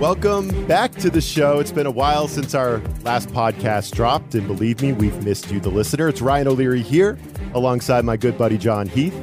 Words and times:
Welcome 0.00 0.66
back 0.66 0.92
to 0.96 1.08
the 1.08 1.22
show. 1.22 1.58
It's 1.58 1.72
been 1.72 1.86
a 1.86 1.90
while 1.90 2.28
since 2.28 2.54
our 2.54 2.82
last 3.02 3.30
podcast 3.30 3.92
dropped, 3.92 4.34
and 4.34 4.46
believe 4.46 4.82
me, 4.82 4.92
we've 4.92 5.24
missed 5.24 5.50
you, 5.50 5.58
the 5.58 5.70
listener. 5.70 6.06
It's 6.06 6.20
Ryan 6.20 6.48
O'Leary 6.48 6.82
here, 6.82 7.18
alongside 7.54 8.04
my 8.04 8.18
good 8.18 8.36
buddy 8.36 8.58
Jon 8.58 8.88
Heath. 8.88 9.14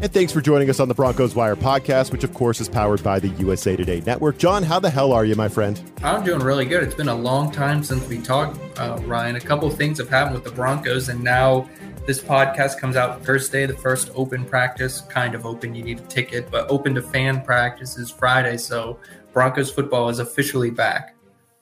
And 0.00 0.12
thanks 0.12 0.32
for 0.32 0.40
joining 0.40 0.70
us 0.70 0.78
on 0.78 0.86
the 0.86 0.94
Broncos 0.94 1.34
Wire 1.34 1.56
podcast, 1.56 2.12
which 2.12 2.22
of 2.22 2.32
course 2.34 2.60
is 2.60 2.68
powered 2.68 3.02
by 3.02 3.18
the 3.18 3.30
USA 3.30 3.74
Today 3.74 4.00
Network. 4.06 4.38
Jon, 4.38 4.62
how 4.62 4.78
the 4.78 4.90
hell 4.90 5.10
are 5.10 5.24
you, 5.24 5.34
my 5.34 5.48
friend? 5.48 5.82
I'm 6.04 6.24
doing 6.24 6.40
really 6.40 6.66
good. 6.66 6.84
It's 6.84 6.94
been 6.94 7.08
a 7.08 7.14
long 7.14 7.50
time 7.50 7.82
since 7.82 8.06
we 8.06 8.20
talked, 8.20 8.60
uh, 8.78 9.00
Ryan. 9.02 9.34
A 9.34 9.40
couple 9.40 9.68
things 9.70 9.98
have 9.98 10.08
happened 10.08 10.36
with 10.36 10.44
the 10.44 10.52
Broncos, 10.52 11.08
and 11.08 11.20
now 11.20 11.68
this 12.06 12.20
podcast 12.20 12.78
comes 12.78 12.94
out 12.94 13.24
Thursday, 13.24 13.66
the 13.66 13.74
first 13.74 14.10
open 14.14 14.44
practice, 14.44 15.02
kind 15.02 15.34
of 15.34 15.46
open, 15.46 15.74
you 15.74 15.82
need 15.82 15.98
a 15.98 16.02
ticket, 16.02 16.48
but 16.50 16.68
open 16.70 16.94
to 16.94 17.02
fan 17.02 17.40
practice 17.42 17.96
is 17.96 18.10
Friday. 18.10 18.56
So 18.56 18.98
Broncos 19.32 19.70
football 19.70 20.08
is 20.08 20.18
officially 20.18 20.70
back. 20.70 21.14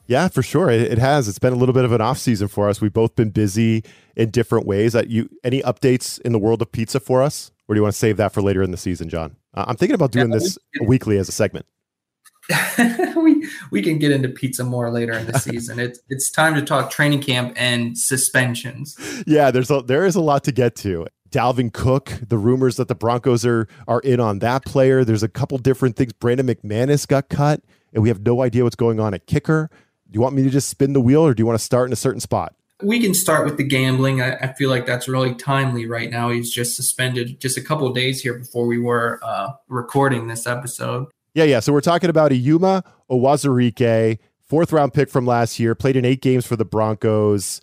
Yeah, 0.07 0.27
for 0.27 0.43
sure. 0.43 0.71
It, 0.71 0.81
it, 0.81 0.99
has. 0.99 1.29
It's 1.29 1.39
been 1.39 1.53
a 1.53 1.57
little 1.57 1.73
bit 1.73 1.85
of 1.85 1.93
an 1.93 2.01
off 2.01 2.19
season 2.19 2.49
for 2.49 2.69
us. 2.69 2.81
We've 2.81 2.93
both 2.93 3.15
been 3.15 3.31
busy 3.31 3.85
in 4.17 4.31
different 4.31 4.67
ways. 4.67 4.93
That 4.93 5.09
you 5.09 5.29
any 5.45 5.63
updates 5.63 6.21
in 6.23 6.33
the 6.33 6.39
world 6.39 6.63
of 6.63 6.73
pizza 6.73 6.99
for 6.99 7.23
us, 7.23 7.53
or 7.69 7.75
do 7.75 7.79
you 7.79 7.83
want 7.83 7.95
to 7.95 7.99
save 7.99 8.17
that 8.17 8.33
for 8.33 8.43
later 8.43 8.61
in 8.61 8.73
the 8.73 8.77
season, 8.77 9.09
Jon? 9.09 9.37
Uh, 9.55 9.67
I'm 9.69 9.77
thinking 9.77 9.95
about 9.95 10.11
doing 10.11 10.31
yeah, 10.31 10.39
this 10.39 10.59
we, 10.81 10.87
weekly 10.89 11.17
as 11.17 11.29
a 11.29 11.33
segment. 11.33 11.65
we 13.17 13.49
we 13.71 13.83
can 13.83 13.99
get 13.99 14.11
into 14.11 14.29
pizza 14.29 14.65
more 14.65 14.91
later 14.91 15.13
in 15.13 15.27
the 15.27 15.39
season. 15.39 15.79
it's 15.79 16.01
it's 16.09 16.29
time 16.29 16.57
to 16.57 16.63
talk 16.63 16.91
training 16.91 17.23
camp 17.23 17.53
and 17.57 17.97
suspensions. 17.97 18.97
Yeah, 19.27 19.53
there's 19.53 19.71
a 19.71 19.83
there 19.83 20.07
is 20.07 20.17
a 20.17 20.21
lot 20.21 20.43
to 20.45 20.53
get 20.53 20.75
to. 20.77 21.07
Dalvin 21.31 21.73
Cook, 21.73 22.13
the 22.29 22.39
rumors 22.39 22.77
that 22.77 22.89
the 22.89 22.95
Broncos 22.95 23.47
are 23.47 23.69
are 23.87 24.01
in 24.01 24.21
on 24.21 24.41
that 24.41 24.65
player. 24.65 25.05
There's 25.05 25.23
a 25.23 25.29
couple 25.29 25.59
different 25.59 25.97
things. 25.97 26.13
Brandon 26.13 26.47
McManus 26.47 27.07
got 27.07 27.29
cut, 27.29 27.63
and 27.93 28.03
we 28.03 28.09
have 28.09 28.21
no 28.21 28.43
idea 28.43 28.65
what's 28.65 28.77
going 28.77 29.01
on 29.01 29.15
at 29.15 29.27
kicker. 29.27 29.71
Do 30.11 30.17
you 30.17 30.21
want 30.21 30.35
me 30.35 30.43
to 30.43 30.51
just 30.51 30.69
spin 30.69 30.93
the 30.93 31.01
wheel, 31.01 31.25
or 31.25 31.35
do 31.35 31.41
you 31.41 31.47
want 31.47 31.59
to 31.59 31.65
start 31.65 31.89
in 31.89 31.93
a 31.93 31.97
certain 31.97 32.21
spot? 32.21 32.55
We 32.83 32.99
can 32.99 33.15
start 33.15 33.45
with 33.45 33.59
the 33.59 33.63
gambling. 33.63 34.23
I, 34.23 34.37
I 34.37 34.55
feel 34.55 34.71
like 34.71 34.87
that's 34.87 35.07
really 35.07 35.35
timely 35.35 35.87
right 35.87 36.11
now. 36.11 36.31
He's 36.31 36.51
just 36.51 36.75
suspended 36.75 37.39
just 37.39 37.59
a 37.59 37.61
couple 37.61 37.93
days 37.93 38.23
here 38.23 38.35
before 38.35 38.67
we 38.67 38.79
were 38.79 39.21
uh, 39.23 39.51
recording 39.69 40.29
this 40.29 40.47
episode. 40.47 41.09
Yeah, 41.35 41.45
yeah. 41.45 41.61
So 41.61 41.73
we're 41.73 41.81
talking 41.81 42.11
about 42.11 42.33
Eyioma 42.33 42.83
Uwazurike, 43.11 44.19
fourth 44.41 44.73
round 44.73 44.95
pick 44.95 45.11
from 45.11 45.27
last 45.27 45.61
year, 45.61 45.75
played 45.75 45.97
in 45.97 46.05
eight 46.05 46.23
games 46.23 46.47
for 46.47 46.57
the 46.57 46.65
Broncos. 46.65 47.61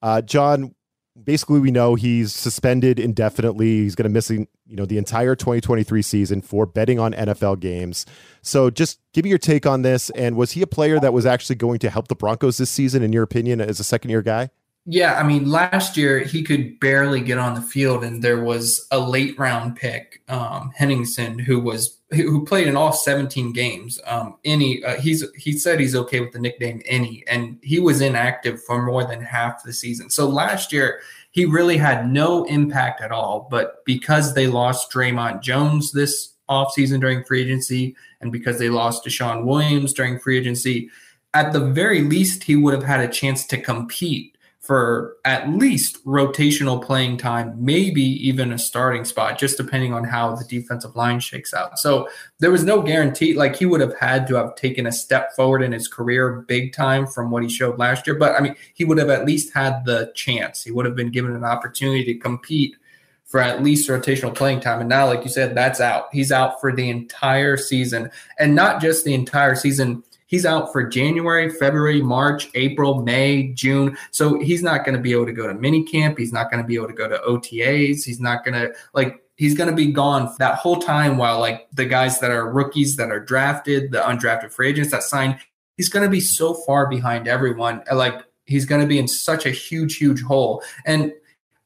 Uh, 0.00 0.22
Jon, 0.22 0.74
basically 1.22 1.60
we 1.60 1.70
know 1.70 1.94
he's 1.94 2.32
suspended 2.32 2.98
indefinitely. 2.98 3.82
He's 3.82 3.94
going 3.94 4.08
to 4.08 4.10
miss 4.10 4.30
you 4.30 4.46
know 4.66 4.86
the 4.86 4.98
entire 4.98 5.34
2023 5.34 6.02
season 6.02 6.42
for 6.42 6.66
betting 6.66 6.98
on 6.98 7.12
NFL 7.12 7.60
games. 7.60 8.06
So 8.42 8.70
just 8.70 9.00
give 9.12 9.24
me 9.24 9.30
your 9.30 9.38
take 9.38 9.66
on 9.66 9.82
this. 9.82 10.10
And 10.10 10.36
was 10.36 10.52
he 10.52 10.62
a 10.62 10.66
player 10.66 11.00
that 11.00 11.12
was 11.12 11.26
actually 11.26 11.56
going 11.56 11.78
to 11.80 11.90
help 11.90 12.08
the 12.08 12.14
Broncos 12.14 12.58
this 12.58 12.70
season, 12.70 13.02
in 13.02 13.12
your 13.12 13.22
opinion, 13.22 13.60
as 13.60 13.80
a 13.80 13.84
second 13.84 14.10
year 14.10 14.22
guy? 14.22 14.50
Yeah, 14.86 15.14
I 15.14 15.22
mean, 15.22 15.50
last 15.50 15.96
year 15.96 16.20
he 16.20 16.42
could 16.42 16.80
barely 16.80 17.20
get 17.20 17.38
on 17.38 17.54
the 17.54 17.60
field, 17.60 18.02
and 18.02 18.24
there 18.24 18.42
was 18.42 18.86
a 18.90 18.98
late 18.98 19.38
round 19.38 19.76
pick, 19.76 20.22
um, 20.28 20.72
Henningsen, 20.74 21.38
who 21.38 21.60
was 21.60 21.99
who 22.12 22.44
played 22.44 22.66
in 22.66 22.76
all 22.76 22.92
17 22.92 23.52
games. 23.52 24.00
Um, 24.06 24.36
any 24.44 24.82
uh, 24.82 25.00
he's 25.00 25.24
he 25.36 25.52
said 25.52 25.78
he's 25.78 25.94
okay 25.94 26.20
with 26.20 26.32
the 26.32 26.40
nickname 26.40 26.82
any, 26.86 27.24
and 27.28 27.58
he 27.62 27.78
was 27.78 28.00
inactive 28.00 28.62
for 28.64 28.82
more 28.82 29.04
than 29.04 29.20
half 29.20 29.62
the 29.62 29.72
season. 29.72 30.10
So 30.10 30.28
last 30.28 30.72
year 30.72 31.00
he 31.30 31.44
really 31.44 31.76
had 31.76 32.10
no 32.10 32.44
impact 32.44 33.00
at 33.00 33.12
all. 33.12 33.46
But 33.50 33.84
because 33.84 34.34
they 34.34 34.48
lost 34.48 34.90
Dre'Mont 34.90 35.42
Jones 35.42 35.92
this 35.92 36.34
offseason 36.48 37.00
during 37.00 37.22
free 37.24 37.42
agency, 37.42 37.94
and 38.20 38.32
because 38.32 38.58
they 38.58 38.68
lost 38.68 39.04
DeShawn 39.04 39.44
Williams 39.44 39.92
during 39.92 40.18
free 40.18 40.38
agency, 40.38 40.90
at 41.34 41.52
the 41.52 41.60
very 41.60 42.02
least 42.02 42.42
he 42.42 42.56
would 42.56 42.74
have 42.74 42.82
had 42.82 43.00
a 43.00 43.12
chance 43.12 43.46
to 43.46 43.60
compete 43.60 44.36
for 44.70 45.16
at 45.24 45.50
least 45.50 45.98
rotational 46.06 46.80
playing 46.80 47.16
time, 47.16 47.52
maybe 47.58 48.00
even 48.00 48.52
a 48.52 48.56
starting 48.56 49.04
spot, 49.04 49.36
just 49.36 49.56
depending 49.56 49.92
on 49.92 50.04
how 50.04 50.36
the 50.36 50.44
defensive 50.44 50.94
line 50.94 51.18
shakes 51.18 51.52
out. 51.52 51.76
So 51.76 52.08
there 52.38 52.52
was 52.52 52.62
no 52.62 52.80
guarantee. 52.80 53.34
Like 53.34 53.56
he 53.56 53.66
would 53.66 53.80
have 53.80 53.98
had 53.98 54.28
to 54.28 54.36
have 54.36 54.54
taken 54.54 54.86
a 54.86 54.92
step 54.92 55.34
forward 55.34 55.62
in 55.62 55.72
his 55.72 55.88
career 55.88 56.44
big 56.46 56.72
time 56.72 57.08
from 57.08 57.32
what 57.32 57.42
he 57.42 57.48
showed 57.48 57.80
last 57.80 58.06
year. 58.06 58.14
But 58.14 58.36
I 58.36 58.40
mean, 58.44 58.54
he 58.72 58.84
would 58.84 58.98
have 58.98 59.10
at 59.10 59.26
least 59.26 59.52
had 59.52 59.84
the 59.86 60.12
chance. 60.14 60.62
He 60.62 60.70
would 60.70 60.86
have 60.86 60.94
been 60.94 61.10
given 61.10 61.34
an 61.34 61.42
opportunity 61.42 62.04
to 62.04 62.14
compete 62.14 62.76
for 63.24 63.40
at 63.40 63.64
least 63.64 63.88
rotational 63.88 64.32
playing 64.32 64.60
time. 64.60 64.78
And 64.78 64.88
now, 64.88 65.04
like 65.08 65.24
you 65.24 65.30
said, 65.30 65.56
that's 65.56 65.80
out. 65.80 66.10
He's 66.12 66.30
out 66.30 66.60
for 66.60 66.72
the 66.72 66.90
entire 66.90 67.56
season 67.56 68.08
and 68.38 68.54
not 68.54 68.80
just 68.80 69.04
the 69.04 69.14
entire 69.14 69.56
season 69.56 70.04
He's 70.30 70.46
out 70.46 70.72
for 70.72 70.84
January, 70.84 71.50
February, 71.50 72.00
March, 72.00 72.48
April, 72.54 73.02
May, 73.02 73.48
June. 73.48 73.98
So 74.12 74.38
he's 74.38 74.62
not 74.62 74.84
going 74.84 74.94
to 74.94 75.02
be 75.02 75.10
able 75.10 75.26
to 75.26 75.32
go 75.32 75.48
to 75.48 75.54
mini 75.54 75.82
camp. 75.82 76.18
He's 76.18 76.32
not 76.32 76.52
going 76.52 76.62
to 76.62 76.66
be 76.66 76.76
able 76.76 76.86
to 76.86 76.92
go 76.92 77.08
to 77.08 77.18
OTAs. 77.18 78.04
He's 78.04 78.20
not 78.20 78.44
going 78.44 78.54
to 78.54 78.72
like 78.94 79.20
he's 79.34 79.56
going 79.56 79.68
to 79.68 79.74
be 79.74 79.90
gone 79.90 80.32
that 80.38 80.54
whole 80.54 80.76
time 80.76 81.16
while 81.16 81.40
like 81.40 81.66
the 81.72 81.84
guys 81.84 82.20
that 82.20 82.30
are 82.30 82.48
rookies 82.48 82.94
that 82.94 83.10
are 83.10 83.18
drafted, 83.18 83.90
the 83.90 83.98
undrafted 83.98 84.52
free 84.52 84.68
agents 84.68 84.92
that 84.92 85.02
sign, 85.02 85.36
he's 85.76 85.88
going 85.88 86.04
to 86.04 86.10
be 86.10 86.20
so 86.20 86.54
far 86.54 86.88
behind 86.88 87.26
everyone. 87.26 87.82
Like 87.92 88.22
he's 88.44 88.66
going 88.66 88.82
to 88.82 88.86
be 88.86 89.00
in 89.00 89.08
such 89.08 89.46
a 89.46 89.50
huge, 89.50 89.96
huge 89.96 90.22
hole. 90.22 90.62
And 90.86 91.12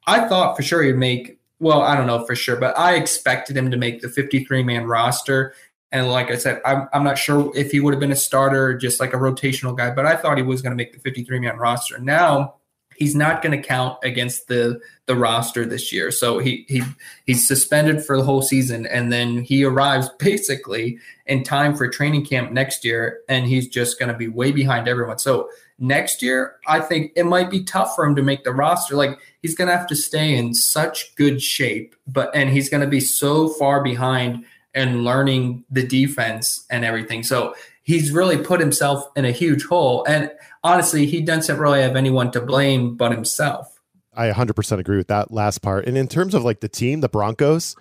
I 0.07 0.27
thought 0.27 0.55
for 0.55 0.63
sure 0.63 0.81
he'd 0.81 0.95
make, 0.95 1.39
well, 1.59 1.81
I 1.81 1.95
don't 1.95 2.07
know 2.07 2.25
for 2.25 2.35
sure, 2.35 2.55
but 2.55 2.75
I 2.79 2.95
expected 2.95 3.55
him 3.55 3.69
to 3.69 3.77
make 3.77 4.01
the 4.01 4.09
53 4.09 4.63
man 4.63 4.85
roster. 4.85 5.53
And 5.95 6.09
like 6.09 6.29
I 6.29 6.35
said, 6.35 6.61
I'm, 6.65 6.89
I'm 6.91 7.05
not 7.05 7.17
sure 7.17 7.53
if 7.55 7.71
he 7.71 7.79
would 7.79 7.93
have 7.93 8.01
been 8.01 8.11
a 8.11 8.17
starter, 8.17 8.77
just 8.77 8.99
like 8.99 9.13
a 9.13 9.17
rotational 9.17 9.77
guy, 9.77 9.91
but 9.91 10.05
I 10.05 10.17
thought 10.17 10.35
he 10.35 10.43
was 10.43 10.61
going 10.61 10.71
to 10.71 10.75
make 10.75 10.91
the 10.91 10.99
53 10.99 11.39
man 11.39 11.55
roster. 11.55 11.97
Now 11.97 12.55
he's 12.97 13.15
not 13.15 13.41
going 13.41 13.59
to 13.59 13.65
count 13.65 13.97
against 14.03 14.49
the 14.49 14.81
the 15.05 15.15
roster 15.15 15.65
this 15.65 15.93
year. 15.93 16.11
So 16.11 16.39
he 16.39 16.65
he 16.67 16.83
he's 17.25 17.47
suspended 17.47 18.03
for 18.03 18.17
the 18.17 18.25
whole 18.25 18.41
season, 18.41 18.85
and 18.87 19.09
then 19.09 19.41
he 19.41 19.63
arrives 19.63 20.09
basically 20.19 20.99
in 21.27 21.43
time 21.43 21.77
for 21.77 21.87
training 21.87 22.25
camp 22.25 22.51
next 22.51 22.83
year, 22.83 23.21
and 23.29 23.45
he's 23.45 23.69
just 23.69 23.97
going 23.97 24.11
to 24.11 24.17
be 24.17 24.27
way 24.27 24.51
behind 24.51 24.89
everyone. 24.89 25.19
So 25.19 25.47
next 25.79 26.21
year, 26.21 26.57
I 26.67 26.81
think 26.81 27.13
it 27.15 27.25
might 27.25 27.49
be 27.49 27.63
tough 27.63 27.95
for 27.95 28.05
him 28.05 28.17
to 28.17 28.21
make 28.21 28.43
the 28.43 28.51
roster. 28.51 28.95
Like 28.97 29.17
he's 29.41 29.55
going 29.55 29.69
to 29.69 29.77
have 29.77 29.87
to 29.87 29.95
stay 29.95 30.35
in 30.35 30.53
such 30.53 31.15
good 31.15 31.41
shape, 31.41 31.95
but 32.05 32.35
and 32.35 32.49
he's 32.49 32.67
going 32.67 32.81
to 32.81 32.87
be 32.87 32.99
so 32.99 33.47
far 33.47 33.81
behind 33.81 34.43
and 34.75 35.03
learning 35.03 35.63
the 35.71 35.87
defense 35.87 36.65
and 36.69 36.85
everything. 36.85 37.23
So 37.23 37.55
he's 37.81 38.11
really 38.11 38.37
put 38.37 38.59
himself 38.59 39.07
in 39.15 39.25
a 39.25 39.31
huge 39.31 39.63
hole. 39.63 40.05
And 40.07 40.31
honestly, 40.63 41.05
he 41.05 41.21
doesn't 41.21 41.57
really 41.57 41.81
have 41.81 41.95
anyone 41.95 42.29
to 42.31 42.41
blame 42.41 42.95
but 42.95 43.11
himself. 43.11 43.79
I 44.13 44.29
100% 44.29 44.79
agree 44.79 44.97
with 44.97 45.07
that 45.07 45.31
last 45.31 45.61
part. 45.61 45.85
And 45.85 45.97
in 45.97 46.07
terms 46.07 46.33
of 46.33 46.43
like 46.43 46.59
the 46.59 46.69
team, 46.69 47.01
the 47.01 47.09
Broncos, 47.09 47.75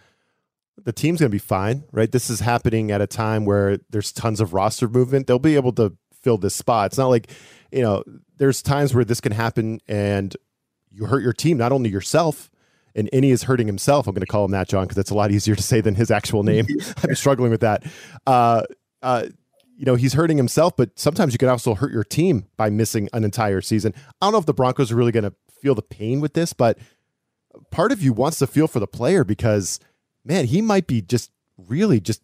the 0.83 0.93
team's 0.93 1.21
going 1.21 1.31
to 1.31 1.35
be 1.35 1.39
fine, 1.39 1.85
right? 1.93 2.11
This 2.11 2.31
is 2.31 2.41
happening 2.41 2.91
at 2.91 3.01
a 3.01 3.07
time 3.07 3.45
where 3.45 3.79
there's 3.91 4.13
tons 4.13 4.41
of 4.41 4.55
roster 4.55 4.89
movement. 4.89 5.27
They'll 5.27 5.39
be 5.39 5.57
able 5.57 5.73
to 5.73 5.97
fill 6.23 6.39
this 6.39 6.55
spot. 6.55 6.87
It's 6.87 6.99
not 6.99 7.09
like, 7.09 7.31
you 7.71 7.83
know, 7.83 8.03
there's 8.39 8.63
times 8.63 8.95
where 8.95 9.05
this 9.05 9.21
can 9.21 9.33
happen 9.33 9.81
and 9.87 10.37
you 10.91 11.07
hurt 11.07 11.23
your 11.23 11.33
team, 11.33 11.57
not 11.57 11.73
only 11.73 11.91
yourself, 11.91 12.51
and 12.95 13.09
Any 13.13 13.31
is 13.31 13.45
hurting 13.45 13.67
himself. 13.67 14.07
I'm 14.07 14.15
going 14.15 14.21
to 14.21 14.27
call 14.27 14.45
him 14.45 14.53
that, 14.53 14.69
Jon, 14.69 14.85
because 14.85 14.97
that's 14.97 15.11
a 15.11 15.15
lot 15.15 15.31
easier 15.31 15.55
to 15.55 15.63
say 15.63 15.81
than 15.81 15.95
his 15.95 16.11
actual 16.11 16.43
name. 16.43 16.67
I'm 17.03 17.15
struggling 17.15 17.51
with 17.51 17.61
that. 17.61 17.85
Uh, 18.27 18.63
uh, 19.03 19.27
you 19.77 19.85
know, 19.85 19.97
he's 19.97 20.13
hurting 20.13 20.37
himself, 20.37 20.77
but 20.77 20.97
sometimes 20.99 21.33
you 21.33 21.39
can 21.39 21.49
also 21.49 21.75
hurt 21.75 21.93
your 21.93 22.05
team 22.05 22.47
by 22.57 22.71
missing 22.71 23.09
an 23.13 23.25
entire 23.25 23.61
season. 23.61 23.93
I 23.97 24.27
don't 24.27 24.33
know 24.33 24.39
if 24.39 24.47
the 24.47 24.55
Broncos 24.55 24.93
are 24.93 24.97
really 24.97 25.13
going 25.13 25.25
to 25.25 25.35
feel 25.61 25.75
the 25.75 25.83
pain 25.83 26.21
with 26.21 26.35
this, 26.35 26.53
but 26.53 26.79
part 27.71 27.91
of 27.91 28.03
you 28.03 28.13
wants 28.13 28.39
to 28.39 28.47
feel 28.47 28.69
for 28.69 28.79
the 28.79 28.87
player 28.87 29.25
because, 29.25 29.81
man, 30.25 30.47
he 30.47 30.63
might 30.63 30.87
be 30.87 31.03
just 31.03 31.33
really 31.57 32.01
just 32.01 32.23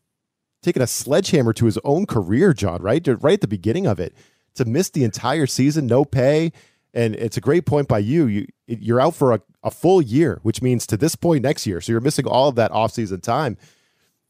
taking 0.63 0.83
a 0.83 0.87
sledgehammer 0.87 1.53
to 1.55 1.67
his 1.67 1.79
own 1.85 2.07
career, 2.07 2.53
Jon, 2.53 2.83
right? 2.83 3.07
Right 3.21 3.35
at 3.35 3.41
the 3.41 3.49
beginning 3.49 3.87
of 3.87 3.99
it. 3.99 4.15
To 4.55 4.65
miss 4.65 4.91
the 4.91 5.05
entire 5.05 5.47
season, 5.47 5.87
no 5.87 6.05
pay. 6.05 6.53
And 6.93 7.15
it's 7.17 7.37
a 7.37 7.41
great 7.41 7.67
point 7.67 7.89
by 7.89 7.99
you. 7.99 8.27
You 8.27 8.47
you're 8.67 9.01
out 9.01 9.15
for 9.15 9.33
a, 9.33 9.41
a 9.63 9.71
full 9.71 10.01
year, 10.03 10.41
which 10.43 10.63
means 10.63 10.87
to 10.89 10.97
this 10.97 11.17
point 11.17 11.43
next 11.43 11.67
year. 11.67 11.81
So 11.81 11.93
you're 11.93 12.01
missing 12.01 12.27
all 12.27 12.49
of 12.49 12.55
that 12.57 12.71
offseason 12.73 13.23
time. 13.23 13.57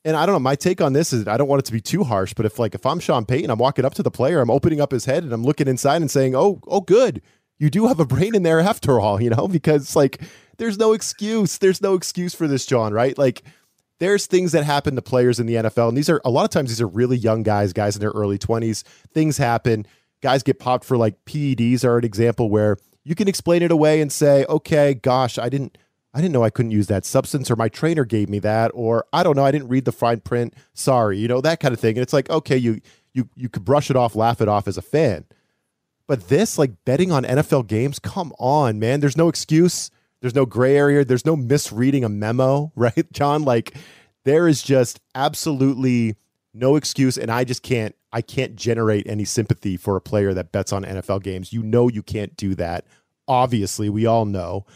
And 0.05 0.17
I 0.17 0.25
don't 0.25 0.35
know. 0.35 0.41
My 0.41 0.55
take 0.55 0.81
on 0.81 0.95
this 0.95 1.13
is 1.13 1.29
I 1.29 1.37
don't 1.37 1.49
want 1.49 1.61
it 1.61 1.67
to 1.67 1.73
be 1.73 1.81
too 1.81 2.05
harsh, 2.05 2.33
but 2.35 2.47
if 2.47 2.59
like 2.59 2.75
if 2.75 2.87
I'm 2.87 3.01
Sean 3.01 3.27
Payton, 3.27 3.51
I'm 3.51 3.59
walking 3.59 3.85
up 3.85 3.95
to 3.95 4.03
the 4.03 4.11
player, 4.11 4.41
I'm 4.41 4.51
opening 4.51 4.81
up 4.81 4.93
his 4.93 5.05
head 5.05 5.25
and 5.25 5.33
I'm 5.33 5.45
looking 5.45 5.69
inside 5.69 6.01
and 6.01 6.11
saying, 6.11 6.35
"Oh, 6.35 6.61
oh, 6.67 6.81
good, 6.81 7.21
you 7.59 7.69
do 7.69 7.87
have 7.87 8.01
a 8.01 8.07
brain 8.07 8.35
in 8.35 8.43
there 8.43 8.61
after 8.61 8.99
all," 8.99 9.21
you 9.23 9.31
know, 9.31 9.47
because 9.47 9.95
like 9.95 10.23
there's 10.57 10.79
no 10.79 10.93
excuse. 10.93 11.59
There's 11.59 11.83
no 11.83 11.95
excuse 11.95 12.35
for 12.35 12.49
this, 12.49 12.65
Jon. 12.65 12.95
Right? 12.95 13.17
Like 13.19 13.43
there's 13.99 14.27
things 14.27 14.53
that 14.53 14.65
happen 14.65 14.97
to 14.97 15.03
players 15.03 15.39
in 15.39 15.47
the 15.47 15.57
NFL, 15.57 15.89
and 15.89 15.97
these 15.99 16.09
are 16.09 16.23
a 16.25 16.31
lot 16.31 16.45
of 16.45 16.51
times 16.51 16.71
these 16.71 16.81
are 16.81 16.89
really 16.89 17.19
young 17.19 17.43
guys, 17.43 17.75
guys 17.75 17.95
in 17.95 18.01
their 18.01 18.11
early 18.11 18.39
20s. 18.39 18.83
Things 19.13 19.37
happen. 19.37 19.87
Guys 20.23 20.43
get 20.43 20.59
popped 20.59 20.85
for 20.85 20.97
like 20.97 21.25
PEDs 21.25 21.85
are 21.85 21.99
an 21.99 22.05
example 22.05 22.51
where 22.51 22.77
you 23.05 23.15
can 23.15 23.29
explain 23.29 23.63
it 23.63 23.71
away 23.71 24.01
and 24.01 24.13
say, 24.13 24.45
okay, 24.49 24.95
gosh, 24.95 25.39
I 25.39 25.49
didn't 25.49 25.79
I 26.13 26.21
didn't 26.21 26.33
know 26.33 26.43
I 26.43 26.51
couldn't 26.51 26.73
use 26.73 26.89
that 26.89 27.05
substance, 27.05 27.51
or 27.51 27.57
my 27.57 27.69
trainer 27.69 28.05
gave 28.05 28.29
me 28.29 28.41
that, 28.41 28.73
or 28.75 29.05
I 29.13 29.23
don't 29.23 29.37
know, 29.37 29.45
I 29.45 29.53
didn't 29.53 29.69
read 29.69 29.85
the 29.85 29.93
fine 29.93 30.21
print. 30.21 30.55
Sorry, 30.75 31.19
you 31.19 31.29
know, 31.29 31.41
that 31.41 31.61
kind 31.61 31.73
of 31.73 31.79
thing. 31.79 31.97
And 31.97 32.03
it's 32.03 32.13
like, 32.13 32.29
okay, 32.29 32.57
you 32.57 32.81
you 33.13 33.29
you 33.37 33.49
could 33.49 33.65
brush 33.65 33.91
it 33.91 33.97
off, 33.97 34.17
laugh 34.17 34.41
it 34.41 34.49
off 34.49 34.67
as 34.67 34.77
a 34.77 34.83
fan. 34.83 35.25
But 36.09 36.29
this, 36.29 36.59
like 36.59 36.85
betting 36.85 37.13
on 37.13 37.23
NFL 37.23 37.69
games, 37.69 38.01
come 38.01 38.33
on, 38.41 38.81
man. 38.81 38.99
There's 38.99 39.17
no 39.17 39.29
excuse. 39.29 39.93
There's 40.21 40.35
no 40.35 40.45
gray 40.45 40.77
area. 40.77 41.05
There's 41.05 41.25
no 41.25 41.37
misreading 41.37 42.05
a 42.05 42.09
memo, 42.09 42.73
right, 42.77 43.11
Jon? 43.13 43.43
Like 43.43 43.77
there 44.25 44.49
is 44.49 44.63
just 44.63 45.01
absolutely 45.15 46.17
no 46.53 46.77
excuse, 46.77 47.17
and 47.17 47.31
I 47.31 47.45
just 47.45 47.63
can't. 47.63 47.95
I 48.13 48.23
can't 48.23 48.57
generate 48.57 49.07
any 49.07 49.25
sympathy 49.25 49.77
for 49.77 49.97
a 49.97 50.01
player 50.01 50.35
that 50.35 50.51
bets 50.51 50.73
on 50.73 50.85
NFL 50.85 51.23
games. 51.23 51.53
You 51.53 51.63
know, 51.63 51.89
you 51.89 52.03
can't 52.03 52.37
do 52.37 52.57
that. 52.57 52.85
Obviously, 53.29 53.89
we 53.89 54.07
all 54.07 54.25
know. 54.25 54.67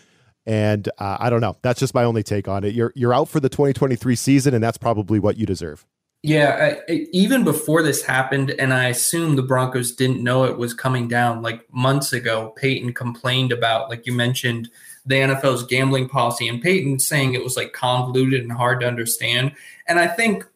And 0.46 0.88
uh, 0.98 1.16
I 1.18 1.30
don't 1.30 1.40
know. 1.40 1.56
That's 1.62 1.80
just 1.80 1.94
my 1.94 2.04
only 2.04 2.22
take 2.22 2.48
on 2.48 2.64
it. 2.64 2.74
You're 2.74 2.92
you're 2.94 3.14
out 3.14 3.28
for 3.28 3.40
the 3.40 3.48
2023 3.48 4.14
season, 4.14 4.54
and 4.54 4.62
that's 4.62 4.78
probably 4.78 5.18
what 5.18 5.36
you 5.36 5.46
deserve. 5.46 5.84
Yeah, 6.22 6.78
I, 6.88 7.06
even 7.12 7.44
before 7.44 7.82
this 7.82 8.02
happened, 8.02 8.54
and 8.58 8.72
I 8.72 8.88
assume 8.88 9.36
the 9.36 9.42
Broncos 9.42 9.92
didn't 9.92 10.22
know 10.22 10.44
it 10.44 10.56
was 10.56 10.72
coming 10.72 11.06
down. 11.06 11.42
Like 11.42 11.70
months 11.70 12.14
ago, 12.14 12.54
Payton 12.56 12.94
complained 12.94 13.52
about, 13.52 13.90
like 13.90 14.06
you 14.06 14.14
mentioned, 14.14 14.70
the 15.04 15.16
NFL's 15.16 15.64
gambling 15.64 16.08
policy, 16.08 16.48
and 16.48 16.62
Payton 16.62 17.00
saying 17.00 17.34
it 17.34 17.44
was 17.44 17.58
like 17.58 17.72
convoluted 17.72 18.42
and 18.42 18.52
hard 18.52 18.80
to 18.80 18.86
understand. 18.86 19.52
And 19.86 19.98
I 19.98 20.06
think 20.06 20.46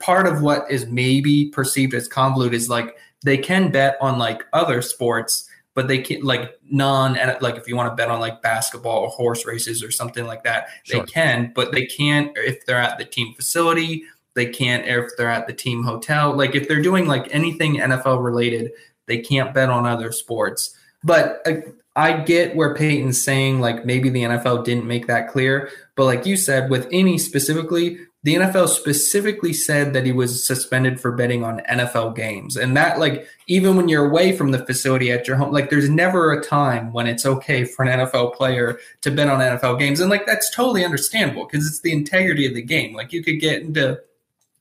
part 0.00 0.26
of 0.26 0.42
what 0.42 0.70
is 0.70 0.86
maybe 0.86 1.50
perceived 1.50 1.94
as 1.94 2.08
convoluted 2.08 2.54
is 2.54 2.68
like 2.68 2.96
they 3.24 3.38
can 3.38 3.70
bet 3.70 3.96
on 4.00 4.18
like 4.18 4.44
other 4.52 4.82
sports 4.82 5.48
but 5.74 5.88
they 5.88 5.98
can 5.98 6.22
like 6.22 6.58
non 6.70 7.16
and 7.16 7.36
like 7.40 7.56
if 7.56 7.68
you 7.68 7.76
want 7.76 7.90
to 7.90 7.94
bet 7.94 8.10
on 8.10 8.20
like 8.20 8.42
basketball 8.42 9.00
or 9.00 9.08
horse 9.08 9.44
races 9.46 9.82
or 9.82 9.90
something 9.90 10.26
like 10.26 10.44
that 10.44 10.68
sure. 10.84 11.00
they 11.00 11.06
can 11.06 11.52
but 11.54 11.72
they 11.72 11.86
can't 11.86 12.32
if 12.36 12.64
they're 12.66 12.76
at 12.76 12.98
the 12.98 13.04
team 13.04 13.34
facility 13.34 14.02
they 14.34 14.46
can't 14.46 14.86
if 14.86 15.10
they're 15.16 15.30
at 15.30 15.46
the 15.46 15.52
team 15.52 15.82
hotel 15.82 16.34
like 16.34 16.54
if 16.54 16.68
they're 16.68 16.82
doing 16.82 17.06
like 17.06 17.28
anything 17.34 17.76
nfl 17.76 18.22
related 18.22 18.70
they 19.06 19.18
can't 19.18 19.54
bet 19.54 19.70
on 19.70 19.86
other 19.86 20.12
sports 20.12 20.76
but 21.04 21.40
uh, 21.46 21.60
I 21.96 22.12
get 22.12 22.54
where 22.54 22.74
Payton's 22.74 23.22
saying 23.22 23.60
like 23.60 23.86
maybe 23.86 24.10
the 24.10 24.22
NFL 24.22 24.64
didn't 24.66 24.86
make 24.86 25.06
that 25.06 25.30
clear, 25.30 25.70
but 25.94 26.04
like 26.04 26.26
you 26.26 26.36
said, 26.36 26.68
with 26.68 26.86
any 26.92 27.16
specifically, 27.16 27.98
the 28.26 28.34
NFL 28.34 28.66
specifically 28.66 29.52
said 29.52 29.92
that 29.92 30.04
he 30.04 30.10
was 30.10 30.44
suspended 30.44 31.00
for 31.00 31.12
betting 31.12 31.44
on 31.44 31.60
NFL 31.70 32.16
games. 32.16 32.56
And 32.56 32.76
that, 32.76 32.98
like, 32.98 33.24
even 33.46 33.76
when 33.76 33.88
you're 33.88 34.04
away 34.04 34.36
from 34.36 34.50
the 34.50 34.66
facility 34.66 35.12
at 35.12 35.28
your 35.28 35.36
home, 35.36 35.52
like, 35.52 35.70
there's 35.70 35.88
never 35.88 36.32
a 36.32 36.42
time 36.42 36.92
when 36.92 37.06
it's 37.06 37.24
okay 37.24 37.62
for 37.62 37.84
an 37.84 38.00
NFL 38.00 38.34
player 38.34 38.80
to 39.02 39.12
bet 39.12 39.28
on 39.28 39.38
NFL 39.38 39.78
games. 39.78 40.00
And, 40.00 40.10
like, 40.10 40.26
that's 40.26 40.52
totally 40.52 40.84
understandable 40.84 41.46
because 41.46 41.68
it's 41.68 41.82
the 41.82 41.92
integrity 41.92 42.48
of 42.48 42.54
the 42.54 42.62
game. 42.62 42.96
Like, 42.96 43.12
you 43.12 43.22
could 43.22 43.38
get 43.38 43.62
into 43.62 44.00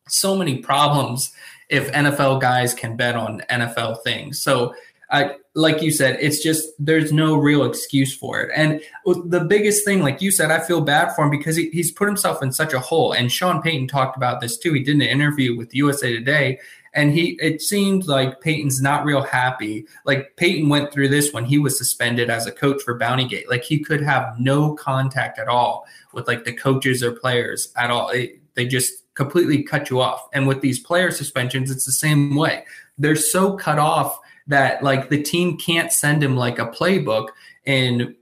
so 0.07 0.37
many 0.37 0.59
problems 0.59 1.33
if 1.67 1.91
NFL 1.91 2.41
guys 2.41 2.75
can 2.75 2.95
bet 2.95 3.15
on 3.15 3.41
NFL 3.49 4.03
things. 4.03 4.39
So, 4.43 4.75
I, 5.09 5.37
like 5.55 5.81
you 5.81 5.89
said, 5.89 6.17
it's 6.19 6.43
just 6.43 6.67
there's 6.77 7.13
no 7.13 7.37
real 7.37 7.63
excuse 7.63 8.15
for 8.15 8.41
it. 8.41 8.51
And 8.53 8.81
the 9.05 9.39
biggest 9.39 9.85
thing, 9.85 10.01
like 10.01 10.21
you 10.21 10.29
said, 10.29 10.51
I 10.51 10.59
feel 10.59 10.81
bad 10.81 11.15
for 11.15 11.23
him 11.23 11.29
because 11.29 11.55
he, 11.55 11.69
he's 11.69 11.91
put 11.91 12.09
himself 12.09 12.43
in 12.43 12.51
such 12.51 12.73
a 12.73 12.79
hole. 12.79 13.13
And 13.13 13.31
Sean 13.31 13.61
Payton 13.61 13.87
talked 13.87 14.17
about 14.17 14.41
this 14.41 14.57
too. 14.57 14.73
He 14.73 14.83
did 14.83 14.95
an 14.95 15.01
interview 15.01 15.55
with 15.55 15.73
USA 15.73 16.11
Today, 16.11 16.59
and 16.93 17.13
he 17.13 17.39
it 17.41 17.61
seemed 17.61 18.05
like 18.05 18.41
Payton's 18.41 18.81
not 18.81 19.05
real 19.05 19.21
happy. 19.21 19.85
Like 20.03 20.35
Payton 20.35 20.67
went 20.67 20.91
through 20.91 21.07
this 21.07 21.31
when 21.31 21.45
he 21.45 21.57
was 21.57 21.77
suspended 21.77 22.29
as 22.29 22.45
a 22.45 22.51
coach 22.51 22.81
for 22.83 22.99
Bountygate. 22.99 23.47
Like 23.49 23.63
he 23.63 23.79
could 23.79 24.01
have 24.01 24.37
no 24.37 24.75
contact 24.75 25.39
at 25.39 25.47
all 25.47 25.85
with 26.11 26.27
like 26.27 26.43
the 26.43 26.53
coaches 26.53 27.01
or 27.01 27.13
players 27.13 27.71
at 27.77 27.91
all. 27.91 28.09
It, 28.09 28.41
they 28.55 28.65
just 28.65 28.91
completely 29.13 29.63
cut 29.63 29.89
you 29.89 30.01
off. 30.01 30.27
And 30.33 30.49
with 30.49 30.59
these 30.59 30.79
player 30.79 31.11
suspensions, 31.11 31.71
it's 31.71 31.85
the 31.85 31.93
same 31.93 32.35
way. 32.35 32.65
They're 32.97 33.15
so 33.15 33.53
cut 33.53 33.79
off 33.79 34.19
that 34.47 34.83
like 34.83 35.09
the 35.09 35.21
team 35.21 35.57
can't 35.57 35.91
send 35.91 36.23
him 36.23 36.35
like 36.35 36.59
a 36.59 36.67
playbook 36.67 37.29
in 37.65 38.15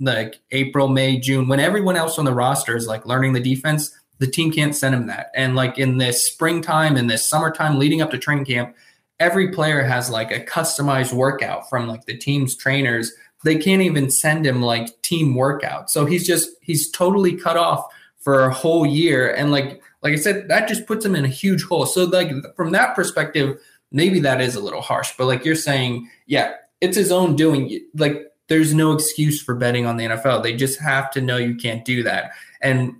like 0.00 0.40
April, 0.50 0.88
May, 0.88 1.18
June, 1.18 1.48
when 1.48 1.60
everyone 1.60 1.96
else 1.96 2.18
on 2.18 2.24
the 2.24 2.32
roster 2.32 2.76
is 2.76 2.86
like 2.86 3.04
learning 3.04 3.34
the 3.34 3.40
defense, 3.40 3.94
the 4.18 4.26
team 4.26 4.50
can't 4.50 4.74
send 4.74 4.94
him 4.94 5.06
that. 5.06 5.30
And 5.34 5.54
like 5.54 5.78
in 5.78 5.98
this 5.98 6.24
springtime 6.24 6.96
and 6.96 7.08
this 7.08 7.26
summertime 7.26 7.78
leading 7.78 8.00
up 8.00 8.10
to 8.10 8.18
training 8.18 8.46
camp, 8.46 8.74
every 9.18 9.50
player 9.52 9.82
has 9.82 10.10
like 10.10 10.30
a 10.30 10.44
customized 10.44 11.12
workout 11.12 11.68
from 11.68 11.86
like 11.86 12.06
the 12.06 12.16
team's 12.16 12.56
trainers. 12.56 13.12
They 13.44 13.56
can't 13.56 13.82
even 13.82 14.10
send 14.10 14.46
him 14.46 14.62
like 14.62 15.00
team 15.02 15.34
workout. 15.34 15.90
So 15.90 16.06
he's 16.06 16.26
just 16.26 16.50
he's 16.60 16.90
totally 16.90 17.36
cut 17.36 17.56
off 17.56 17.86
for 18.18 18.44
a 18.44 18.52
whole 18.52 18.86
year. 18.86 19.32
And 19.34 19.50
like 19.50 19.82
like 20.02 20.14
I 20.14 20.16
said, 20.16 20.48
that 20.48 20.68
just 20.68 20.86
puts 20.86 21.04
him 21.04 21.14
in 21.14 21.24
a 21.24 21.28
huge 21.28 21.64
hole. 21.64 21.84
So 21.86 22.04
like 22.04 22.30
from 22.56 22.72
that 22.72 22.94
perspective, 22.94 23.58
maybe 23.92 24.20
that 24.20 24.40
is 24.40 24.54
a 24.54 24.60
little 24.60 24.82
harsh, 24.82 25.12
but 25.18 25.26
like 25.26 25.44
you're 25.44 25.54
saying, 25.54 26.08
yeah, 26.26 26.54
it's 26.80 26.96
his 26.96 27.12
own 27.12 27.36
doing. 27.36 27.80
Like 27.94 28.32
there's 28.48 28.74
no 28.74 28.92
excuse 28.92 29.42
for 29.42 29.54
betting 29.54 29.86
on 29.86 29.96
the 29.96 30.06
NFL. 30.06 30.42
They 30.42 30.54
just 30.54 30.80
have 30.80 31.10
to 31.12 31.20
know 31.20 31.36
you 31.36 31.54
can't 31.54 31.84
do 31.84 32.02
that. 32.02 32.32
And 32.60 32.96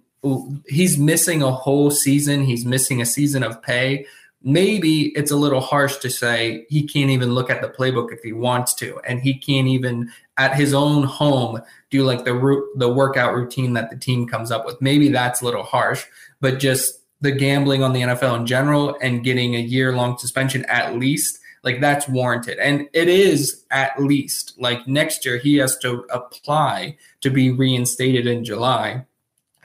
he's 0.68 0.98
missing 0.98 1.42
a 1.42 1.50
whole 1.50 1.90
season. 1.90 2.44
He's 2.44 2.64
missing 2.64 3.00
a 3.00 3.06
season 3.06 3.42
of 3.42 3.62
pay. 3.62 4.06
Maybe 4.42 5.08
it's 5.16 5.30
a 5.30 5.36
little 5.36 5.60
harsh 5.60 5.96
to 5.98 6.08
say 6.08 6.66
he 6.70 6.86
can't 6.86 7.10
even 7.10 7.34
look 7.34 7.50
at 7.50 7.60
the 7.60 7.68
playbook 7.68 8.10
if 8.10 8.22
he 8.22 8.32
wants 8.32 8.72
to, 8.74 8.98
and 9.06 9.20
he 9.20 9.34
can't 9.34 9.68
even 9.68 10.10
at 10.38 10.54
his 10.54 10.72
own 10.72 11.02
home 11.02 11.60
do 11.90 12.04
like 12.04 12.24
the 12.24 12.66
the 12.76 12.88
workout 12.88 13.34
routine 13.34 13.74
that 13.74 13.90
the 13.90 13.96
team 13.96 14.26
comes 14.26 14.50
up 14.50 14.64
with. 14.64 14.80
Maybe 14.80 15.08
that's 15.08 15.42
a 15.42 15.44
little 15.44 15.62
harsh, 15.62 16.06
but 16.40 16.58
just 16.58 16.99
the 17.20 17.32
gambling 17.32 17.82
on 17.82 17.92
the 17.92 18.00
NFL 18.02 18.36
in 18.36 18.46
general 18.46 18.96
and 19.02 19.24
getting 19.24 19.54
a 19.54 19.60
year 19.60 19.94
long 19.94 20.18
suspension 20.18 20.64
at 20.66 20.96
least, 20.96 21.38
like 21.62 21.80
that's 21.80 22.08
warranted. 22.08 22.58
And 22.58 22.88
it 22.92 23.08
is 23.08 23.64
at 23.70 24.00
least 24.02 24.54
like 24.58 24.86
next 24.88 25.24
year 25.24 25.38
he 25.38 25.56
has 25.56 25.76
to 25.78 26.06
apply 26.10 26.96
to 27.20 27.30
be 27.30 27.50
reinstated 27.50 28.26
in 28.26 28.44
July. 28.44 29.04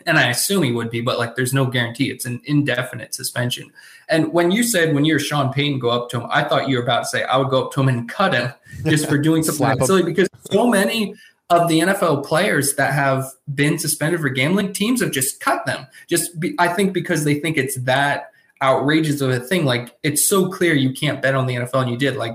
And 0.07 0.19
I 0.19 0.29
assume 0.29 0.63
he 0.63 0.71
would 0.71 0.91
be, 0.91 1.01
but 1.01 1.17
like 1.17 1.35
there's 1.35 1.53
no 1.53 1.65
guarantee. 1.65 2.11
It's 2.11 2.25
an 2.25 2.41
indefinite 2.45 3.15
suspension. 3.15 3.71
And 4.07 4.31
when 4.33 4.51
you 4.51 4.61
said 4.61 4.93
when 4.93 5.05
you're 5.05 5.17
Sean 5.17 5.51
Payton 5.51 5.79
go 5.79 5.89
up 5.89 6.09
to 6.09 6.19
him, 6.19 6.27
I 6.29 6.43
thought 6.43 6.67
you 6.67 6.77
were 6.77 6.83
about 6.83 6.99
to 6.99 7.05
say 7.05 7.23
I 7.23 7.37
would 7.37 7.49
go 7.49 7.65
up 7.65 7.71
to 7.73 7.81
him 7.81 7.87
and 7.87 8.07
cut 8.07 8.33
him 8.33 8.53
just 8.85 9.07
for 9.09 9.17
doing 9.17 9.41
something 9.41 9.85
silly 9.85 10.03
because 10.03 10.29
so 10.51 10.67
many 10.67 11.15
of 11.49 11.67
the 11.67 11.79
NFL 11.79 12.25
players 12.25 12.75
that 12.75 12.93
have 12.93 13.25
been 13.53 13.77
suspended 13.77 14.19
for 14.19 14.29
gambling, 14.29 14.73
teams 14.73 15.01
have 15.01 15.11
just 15.11 15.39
cut 15.39 15.65
them. 15.65 15.85
Just 16.07 16.39
be, 16.39 16.55
I 16.57 16.69
think 16.69 16.93
because 16.93 17.23
they 17.23 17.39
think 17.39 17.57
it's 17.57 17.79
that 17.81 18.31
outrageous 18.61 19.21
of 19.21 19.29
a 19.29 19.39
thing. 19.39 19.65
Like 19.65 19.95
it's 20.03 20.27
so 20.27 20.49
clear 20.49 20.73
you 20.73 20.93
can't 20.93 21.21
bet 21.21 21.35
on 21.35 21.45
the 21.45 21.55
NFL 21.55 21.83
and 21.83 21.91
you 21.91 21.97
did. 21.97 22.15
Like 22.15 22.33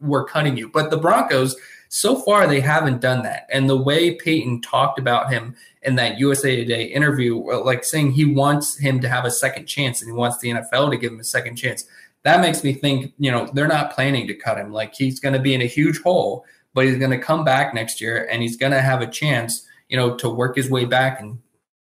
we're 0.00 0.24
cutting 0.24 0.56
you. 0.56 0.68
But 0.68 0.90
the 0.90 0.96
Broncos, 0.96 1.56
so 1.88 2.16
far 2.20 2.46
they 2.46 2.60
haven't 2.60 3.00
done 3.00 3.22
that. 3.24 3.46
And 3.52 3.68
the 3.68 3.76
way 3.76 4.14
Payton 4.14 4.60
talked 4.62 4.98
about 4.98 5.30
him 5.30 5.56
in 5.82 5.96
that 5.96 6.18
USA 6.18 6.54
Today 6.54 6.84
interview, 6.84 7.36
like 7.36 7.84
saying 7.84 8.12
he 8.12 8.24
wants 8.24 8.78
him 8.78 9.00
to 9.00 9.08
have 9.08 9.24
a 9.24 9.30
second 9.30 9.66
chance 9.66 10.00
and 10.00 10.08
he 10.08 10.12
wants 10.12 10.38
the 10.38 10.50
NFL 10.50 10.90
to 10.90 10.96
give 10.96 11.12
him 11.12 11.20
a 11.20 11.24
second 11.24 11.56
chance. 11.56 11.84
That 12.22 12.40
makes 12.40 12.62
me 12.62 12.72
think, 12.72 13.12
you 13.18 13.32
know, 13.32 13.50
they're 13.52 13.66
not 13.66 13.92
planning 13.92 14.28
to 14.28 14.34
cut 14.34 14.56
him. 14.56 14.72
Like 14.72 14.94
he's 14.94 15.18
going 15.18 15.32
to 15.32 15.40
be 15.40 15.54
in 15.54 15.62
a 15.62 15.66
huge 15.66 16.00
hole 16.00 16.44
but 16.74 16.86
he's 16.86 16.98
going 16.98 17.10
to 17.10 17.18
come 17.18 17.44
back 17.44 17.74
next 17.74 18.00
year 18.00 18.28
and 18.30 18.42
he's 18.42 18.56
going 18.56 18.72
to 18.72 18.80
have 18.80 19.00
a 19.00 19.06
chance, 19.06 19.66
you 19.88 19.96
know, 19.96 20.16
to 20.16 20.28
work 20.28 20.56
his 20.56 20.70
way 20.70 20.84
back 20.84 21.20
and 21.20 21.38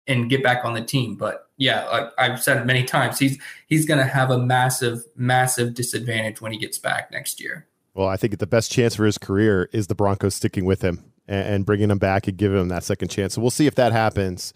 and 0.07 0.30
get 0.30 0.42
back 0.42 0.64
on 0.64 0.73
the 0.73 0.83
team. 0.83 1.14
But 1.14 1.49
yeah, 1.59 1.87
like 1.88 2.11
I've 2.16 2.42
said 2.42 2.66
many 2.66 2.85
times, 2.85 3.18
he's 3.18 3.38
he's 3.66 3.87
going 3.87 3.99
to 3.99 4.07
have 4.07 4.30
a 4.30 4.38
massive, 4.38 5.04
massive 5.16 5.75
disadvantage 5.75 6.40
when 6.40 6.52
he 6.52 6.59
gets 6.59 6.78
back 6.78 7.11
next 7.12 7.40
year. 7.40 7.66
Well, 7.95 8.09
I 8.09 8.16
think 8.16 8.38
the 8.38 8.47
best 8.47 8.71
chance 8.71 8.95
for 8.95 9.04
his 9.04 9.18
career 9.18 9.68
is 9.73 9.88
the 9.88 9.95
Broncos 9.95 10.35
sticking 10.35 10.64
with 10.64 10.83
him 10.83 11.12
and, 11.26 11.47
and 11.47 11.66
bringing 11.66 11.90
him 11.90 11.99
back 11.99 12.28
and 12.28 12.37
giving 12.37 12.59
him 12.59 12.68
that 12.68 12.85
second 12.85 13.09
chance. 13.09 13.35
So 13.35 13.40
we'll 13.40 13.50
see 13.50 13.66
if 13.66 13.75
that 13.75 13.92
happens. 13.92 14.52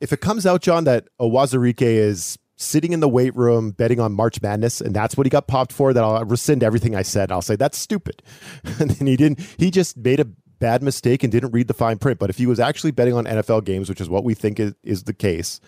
If 0.00 0.12
it 0.12 0.20
comes 0.20 0.44
out, 0.46 0.60
Jon, 0.60 0.84
that 0.84 1.08
Uwazurike 1.18 1.80
is 1.80 2.38
sitting 2.56 2.92
in 2.92 3.00
the 3.00 3.08
weight 3.08 3.36
room 3.36 3.70
betting 3.70 4.00
on 4.00 4.12
March 4.12 4.40
Madness, 4.42 4.80
and 4.80 4.94
that's 4.94 5.16
what 5.16 5.26
he 5.26 5.30
got 5.30 5.46
popped 5.46 5.72
for. 5.72 5.92
That 5.92 6.02
I'll 6.02 6.24
rescind 6.24 6.62
everything 6.62 6.96
I 6.96 7.02
said. 7.02 7.30
I'll 7.30 7.42
say 7.42 7.56
that's 7.56 7.78
stupid. 7.78 8.22
and 8.80 8.90
then 8.90 9.06
he 9.06 9.16
didn't. 9.16 9.40
He 9.58 9.70
just 9.70 9.96
made 9.96 10.20
a 10.20 10.26
bad 10.58 10.82
mistake 10.82 11.22
and 11.22 11.30
didn't 11.30 11.52
read 11.52 11.68
the 11.68 11.74
fine 11.74 11.98
print. 11.98 12.18
But 12.18 12.30
if 12.30 12.38
he 12.38 12.46
was 12.46 12.58
actually 12.58 12.90
betting 12.90 13.14
on 13.14 13.24
NFL 13.24 13.64
games, 13.64 13.88
which 13.88 14.00
is 14.00 14.08
what 14.08 14.24
we 14.24 14.34
think 14.34 14.58
is, 14.58 14.74
is 14.82 15.04
the 15.04 15.12
case, 15.12 15.60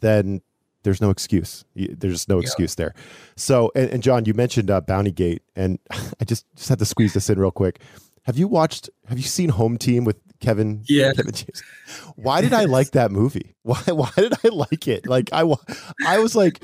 then 0.00 0.40
there's 0.84 1.00
no 1.00 1.10
excuse. 1.10 1.64
There's 1.74 2.28
no 2.28 2.36
yeah. 2.36 2.42
excuse 2.42 2.76
there. 2.76 2.94
So, 3.36 3.72
and, 3.74 3.90
and 3.90 4.02
Jon, 4.02 4.24
you 4.24 4.34
mentioned 4.34 4.70
uh, 4.70 4.80
Bountygate, 4.80 5.40
and 5.56 5.78
I 5.90 6.24
just 6.24 6.46
just 6.56 6.68
had 6.68 6.78
to 6.78 6.86
squeeze 6.86 7.14
this 7.14 7.28
in 7.28 7.38
real 7.38 7.50
quick. 7.50 7.80
Have 8.24 8.38
you 8.38 8.48
watched? 8.48 8.90
Have 9.08 9.18
you 9.18 9.24
seen 9.24 9.50
Home 9.50 9.78
Team 9.78 10.04
with 10.04 10.16
Kevin? 10.40 10.82
Yeah. 10.88 11.12
Kevin 11.16 11.32
James? 11.32 11.62
Why 12.16 12.40
did 12.40 12.52
I 12.52 12.64
like 12.64 12.92
that 12.92 13.10
movie? 13.10 13.54
Why? 13.62 13.80
Why 13.86 14.10
did 14.16 14.34
I 14.44 14.48
like 14.48 14.88
it? 14.88 15.06
Like 15.06 15.30
I, 15.32 15.44
I 16.06 16.18
was 16.18 16.34
like, 16.34 16.62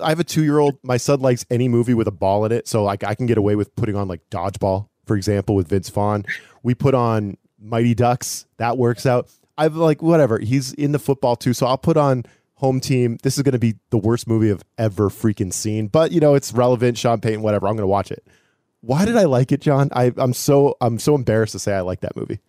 I 0.00 0.08
have 0.08 0.20
a 0.20 0.24
two 0.24 0.44
year 0.44 0.58
old. 0.58 0.78
My 0.82 0.96
son 0.96 1.20
likes 1.20 1.44
any 1.50 1.68
movie 1.68 1.94
with 1.94 2.08
a 2.08 2.12
ball 2.12 2.44
in 2.44 2.52
it, 2.52 2.68
so 2.68 2.84
like 2.84 3.04
I 3.04 3.14
can 3.14 3.26
get 3.26 3.38
away 3.38 3.56
with 3.56 3.74
putting 3.76 3.96
on 3.96 4.08
like 4.08 4.20
Dodgeball, 4.30 4.88
for 5.06 5.16
example, 5.16 5.54
with 5.54 5.68
Vince 5.68 5.88
Vaughn. 5.90 6.24
We 6.62 6.74
put 6.74 6.94
on 6.94 7.36
Mighty 7.58 7.94
Ducks. 7.94 8.46
That 8.58 8.78
works 8.78 9.06
out. 9.06 9.28
I've 9.58 9.76
like 9.76 10.02
whatever. 10.02 10.38
He's 10.38 10.72
in 10.72 10.92
the 10.92 10.98
football 10.98 11.36
too, 11.36 11.52
so 11.52 11.66
I'll 11.66 11.78
put 11.78 11.96
on 11.96 12.24
home 12.54 12.80
team. 12.80 13.18
This 13.22 13.36
is 13.36 13.42
going 13.42 13.52
to 13.52 13.58
be 13.58 13.74
the 13.90 13.98
worst 13.98 14.28
movie 14.28 14.50
I've 14.50 14.62
ever 14.78 15.10
freaking 15.10 15.52
seen. 15.52 15.88
But 15.88 16.12
you 16.12 16.20
know, 16.20 16.34
it's 16.34 16.52
relevant. 16.52 16.96
Sean 16.96 17.20
Payton, 17.20 17.42
whatever. 17.42 17.66
I'm 17.68 17.74
going 17.74 17.82
to 17.82 17.88
watch 17.88 18.10
it. 18.10 18.26
Why 18.82 19.04
did 19.04 19.16
I 19.16 19.24
like 19.24 19.52
it, 19.52 19.60
Jon? 19.60 19.88
I, 19.92 20.12
I'm 20.16 20.32
so 20.32 20.76
I'm 20.80 20.98
so 20.98 21.14
embarrassed 21.14 21.52
to 21.52 21.58
say 21.60 21.72
I 21.72 21.80
like 21.80 22.00
that 22.00 22.16
movie. 22.16 22.40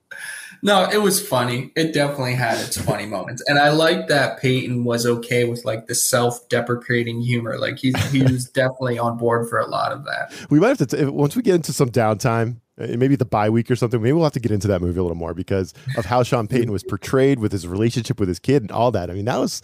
No, 0.63 0.89
it 0.89 1.01
was 1.01 1.25
funny. 1.25 1.71
It 1.75 1.93
definitely 1.93 2.33
had 2.33 2.57
its 2.59 2.77
funny 2.77 3.05
moments, 3.05 3.43
and 3.47 3.59
I 3.59 3.69
like 3.69 4.07
that 4.07 4.39
Payton 4.39 4.83
was 4.83 5.05
okay 5.05 5.43
with 5.43 5.63
like 5.63 5.85
the 5.87 5.93
self-deprecating 5.93 7.21
humor. 7.21 7.59
Like 7.59 7.77
he's 7.77 7.95
he 8.11 8.23
was 8.23 8.49
definitely 8.49 8.97
on 8.97 9.17
board 9.17 9.47
for 9.47 9.59
a 9.59 9.67
lot 9.67 9.91
of 9.91 10.05
that. 10.05 10.33
We 10.49 10.59
might 10.59 10.79
have 10.79 10.87
to 10.89 10.97
t- 10.97 11.05
once 11.05 11.35
we 11.35 11.43
get 11.43 11.55
into 11.55 11.71
some 11.71 11.89
downtime, 11.89 12.61
uh, 12.79 12.87
maybe 12.97 13.15
the 13.15 13.25
bye 13.25 13.51
week 13.51 13.69
or 13.69 13.75
something. 13.75 14.01
Maybe 14.01 14.13
we'll 14.13 14.23
have 14.23 14.33
to 14.33 14.39
get 14.39 14.51
into 14.51 14.67
that 14.69 14.81
movie 14.81 14.99
a 14.99 15.03
little 15.03 15.17
more 15.17 15.35
because 15.35 15.73
of 15.97 16.05
how 16.05 16.23
Sean 16.23 16.47
Payton 16.47 16.71
was 16.71 16.83
portrayed 16.83 17.37
with 17.37 17.51
his 17.51 17.67
relationship 17.67 18.19
with 18.19 18.29
his 18.29 18.39
kid 18.39 18.63
and 18.63 18.71
all 18.71 18.89
that. 18.91 19.11
I 19.11 19.13
mean, 19.13 19.25
that 19.25 19.37
was 19.37 19.61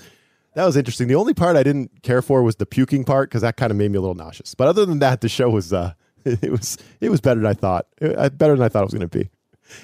that 0.53 0.65
was 0.65 0.77
interesting. 0.77 1.07
The 1.07 1.15
only 1.15 1.33
part 1.33 1.55
I 1.55 1.63
didn't 1.63 2.03
care 2.03 2.21
for 2.21 2.43
was 2.43 2.57
the 2.57 2.65
puking 2.65 3.05
part 3.05 3.29
because 3.29 3.41
that 3.41 3.57
kind 3.57 3.71
of 3.71 3.77
made 3.77 3.89
me 3.89 3.97
a 3.97 4.01
little 4.01 4.15
nauseous. 4.15 4.53
But 4.53 4.67
other 4.67 4.85
than 4.85 4.99
that, 4.99 5.21
the 5.21 5.29
show 5.29 5.49
was 5.49 5.71
uh, 5.73 5.93
it 6.41 6.51
was 6.51 6.77
it 7.01 7.09
was 7.09 7.21
better 7.21 7.39
than 7.39 7.49
I 7.49 7.53
thought. 7.53 7.87
It, 7.99 8.37
better 8.37 8.55
than 8.55 8.63
I 8.63 8.69
thought 8.69 8.81
it 8.81 8.91
was 8.91 8.93
going 8.93 9.07
to 9.09 9.17
be. 9.19 9.29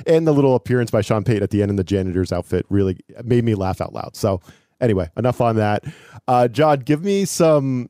And 0.08 0.26
the 0.26 0.34
little 0.34 0.56
appearance 0.56 0.90
by 0.90 1.02
Sean 1.02 1.24
Payton 1.24 1.44
at 1.44 1.52
the 1.52 1.62
end 1.62 1.70
in 1.70 1.76
the 1.76 1.84
janitor's 1.84 2.32
outfit 2.32 2.66
really 2.70 2.98
made 3.24 3.44
me 3.44 3.54
laugh 3.56 3.82
out 3.82 3.94
loud. 3.94 4.16
So 4.16 4.42
anyway, 4.82 5.10
enough 5.16 5.42
on 5.42 5.58
that. 5.58 5.84
Uh, 6.28 6.48
Jon, 6.48 6.80
give 6.80 7.04
me 7.04 7.26
some 7.26 7.90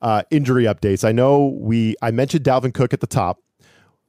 uh, 0.00 0.22
injury 0.30 0.64
updates. 0.64 1.06
I 1.06 1.12
know 1.12 1.56
we 1.58 1.94
I 2.02 2.10
mentioned 2.10 2.44
Dalvin 2.44 2.72
Cook 2.72 2.92
at 2.92 3.00
the 3.00 3.06
top. 3.06 3.40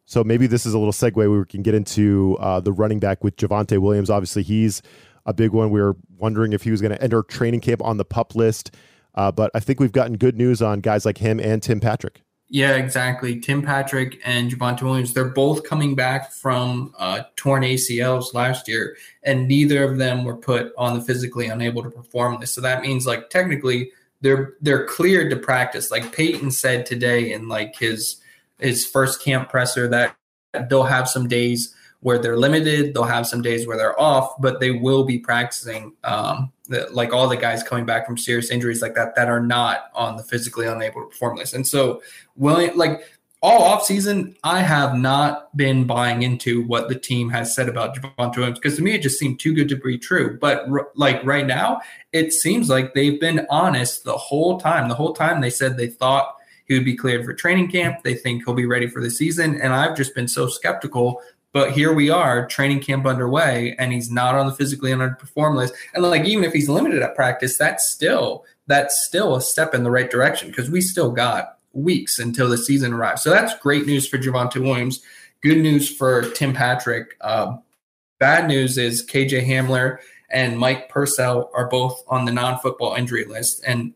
So 0.05 0.23
maybe 0.23 0.47
this 0.47 0.65
is 0.65 0.73
a 0.73 0.79
little 0.79 0.93
segue 0.93 1.17
where 1.17 1.29
we 1.29 1.45
can 1.45 1.63
get 1.63 1.75
into 1.75 2.37
uh, 2.39 2.61
the 2.61 2.71
running 2.71 2.99
back 2.99 3.25
with 3.25 3.35
Javonte 3.35 3.77
Williams. 3.77 4.09
Obviously, 4.09 4.41
he's 4.41 4.81
a 5.25 5.33
big 5.33 5.51
one. 5.51 5.69
We 5.69 5.81
were 5.81 5.97
wondering 6.17 6.53
if 6.53 6.63
he 6.63 6.71
was 6.71 6.79
going 6.79 6.93
to 6.93 7.03
enter 7.03 7.23
training 7.23 7.59
camp 7.59 7.83
on 7.83 7.97
the 7.97 8.05
pup 8.05 8.33
list. 8.33 8.73
Uh, 9.15 9.33
but 9.33 9.51
I 9.53 9.59
think 9.59 9.81
we've 9.81 9.91
gotten 9.91 10.15
good 10.15 10.37
news 10.37 10.61
on 10.61 10.79
guys 10.79 11.05
like 11.05 11.17
him 11.17 11.41
and 11.41 11.61
Tim 11.61 11.81
Patrick. 11.81 12.21
Yeah, 12.49 12.75
exactly. 12.75 13.39
Tim 13.39 13.61
Patrick 13.61 14.21
and 14.23 14.49
Javonte 14.49 14.81
Williams, 14.81 15.13
they're 15.13 15.25
both 15.25 15.65
coming 15.65 15.95
back 15.95 16.31
from 16.31 16.93
uh, 16.97 17.23
torn 17.35 17.63
ACLs 17.63 18.33
last 18.33 18.69
year, 18.69 18.95
and 19.23 19.49
neither 19.49 19.83
of 19.83 19.97
them 19.97 20.23
were 20.23 20.37
put 20.37 20.71
on 20.77 20.97
the 20.97 21.03
physically 21.03 21.47
unable 21.47 21.83
to 21.83 21.89
perform 21.89 22.39
list. 22.39 22.55
So 22.55 22.61
that 22.61 22.81
means, 22.81 23.05
like, 23.05 23.29
technically, 23.29 23.91
they're 24.21 24.53
they're 24.61 24.85
cleared 24.85 25.29
to 25.31 25.35
practice. 25.35 25.91
Like 25.91 26.15
Payton 26.15 26.51
said 26.51 26.85
today 26.85 27.33
in 27.33 27.49
like 27.49 27.75
his 27.75 28.21
his 28.59 28.85
first 28.85 29.21
camp 29.21 29.49
presser 29.49 29.87
that 29.89 30.15
they'll 30.69 30.83
have 30.83 31.09
some 31.09 31.27
days 31.27 31.75
where 32.01 32.19
they're 32.19 32.37
limited. 32.37 32.93
They'll 32.93 33.03
have 33.03 33.27
some 33.27 33.41
days 33.41 33.65
where 33.67 33.77
they're 33.77 33.99
off, 33.99 34.39
but 34.39 34.59
they 34.59 34.71
will 34.71 35.03
be 35.03 35.19
practicing. 35.19 35.93
Um, 36.03 36.51
the, 36.69 36.87
like 36.91 37.13
all 37.13 37.27
the 37.27 37.37
guys 37.37 37.63
coming 37.63 37.85
back 37.85 38.05
from 38.05 38.17
serious 38.17 38.51
injuries 38.51 38.81
like 38.81 38.95
that 38.95 39.15
that 39.15 39.29
are 39.29 39.39
not 39.39 39.89
on 39.93 40.17
the 40.17 40.23
physically 40.23 40.67
unable 40.67 41.01
to 41.01 41.07
perform 41.07 41.37
list. 41.37 41.53
And 41.53 41.65
so, 41.65 42.01
William, 42.35 42.77
like 42.77 43.03
all 43.41 43.63
off 43.63 43.83
season, 43.85 44.35
I 44.43 44.61
have 44.61 44.95
not 44.95 45.55
been 45.55 45.85
buying 45.85 46.23
into 46.23 46.63
what 46.63 46.89
the 46.89 46.97
team 46.97 47.29
has 47.29 47.55
said 47.55 47.69
about 47.69 47.95
Javonte 47.95 48.37
Williams 48.37 48.59
because 48.59 48.77
to 48.77 48.83
me 48.83 48.95
it 48.95 49.01
just 49.01 49.19
seemed 49.19 49.39
too 49.39 49.53
good 49.53 49.69
to 49.69 49.75
be 49.75 49.97
true. 49.97 50.37
But 50.39 50.67
r- 50.69 50.89
like 50.95 51.23
right 51.23 51.45
now, 51.45 51.81
it 52.11 52.33
seems 52.33 52.69
like 52.69 52.93
they've 52.93 53.19
been 53.19 53.45
honest 53.49 54.03
the 54.03 54.17
whole 54.17 54.59
time. 54.59 54.89
The 54.89 54.95
whole 54.95 55.13
time 55.13 55.41
they 55.41 55.49
said 55.49 55.77
they 55.77 55.87
thought 55.87 56.35
he 56.65 56.73
would 56.73 56.85
be 56.85 56.97
cleared 56.97 57.25
for 57.25 57.33
training 57.33 57.71
camp. 57.71 58.03
They 58.03 58.15
think 58.15 58.43
he'll 58.43 58.53
be 58.53 58.65
ready 58.65 58.87
for 58.87 59.01
the 59.01 59.09
season. 59.09 59.59
And 59.61 59.73
I've 59.73 59.95
just 59.95 60.13
been 60.13 60.27
so 60.27 60.47
skeptical 60.47 61.21
but 61.53 61.71
here 61.71 61.93
we 61.93 62.09
are, 62.09 62.45
training 62.47 62.81
camp 62.81 63.05
underway, 63.05 63.75
and 63.79 63.91
he's 63.93 64.11
not 64.11 64.35
on 64.35 64.47
the 64.47 64.53
physically 64.53 64.91
underperform 64.91 65.55
list. 65.55 65.73
And 65.93 66.03
like 66.03 66.25
even 66.25 66.43
if 66.43 66.53
he's 66.53 66.69
limited 66.69 67.01
at 67.01 67.15
practice, 67.15 67.57
that's 67.57 67.89
still 67.89 68.45
that's 68.67 69.05
still 69.07 69.35
a 69.35 69.41
step 69.41 69.73
in 69.73 69.83
the 69.83 69.91
right 69.91 70.11
direction 70.11 70.49
because 70.49 70.69
we 70.69 70.81
still 70.81 71.11
got 71.11 71.57
weeks 71.73 72.19
until 72.19 72.49
the 72.49 72.57
season 72.57 72.93
arrives. 72.93 73.23
So 73.23 73.29
that's 73.29 73.57
great 73.59 73.85
news 73.85 74.07
for 74.07 74.17
Javonte 74.17 74.61
Williams. 74.61 75.01
Good 75.41 75.59
news 75.59 75.89
for 75.89 76.23
Tim 76.31 76.53
Patrick. 76.53 77.15
Uh, 77.21 77.57
bad 78.19 78.47
news 78.47 78.77
is 78.77 79.05
KJ 79.05 79.47
Hamler 79.47 79.99
and 80.29 80.59
Mike 80.59 80.89
Purcell 80.89 81.49
are 81.53 81.69
both 81.69 82.03
on 82.07 82.25
the 82.25 82.31
non-football 82.31 82.95
injury 82.95 83.25
list. 83.25 83.63
And 83.65 83.93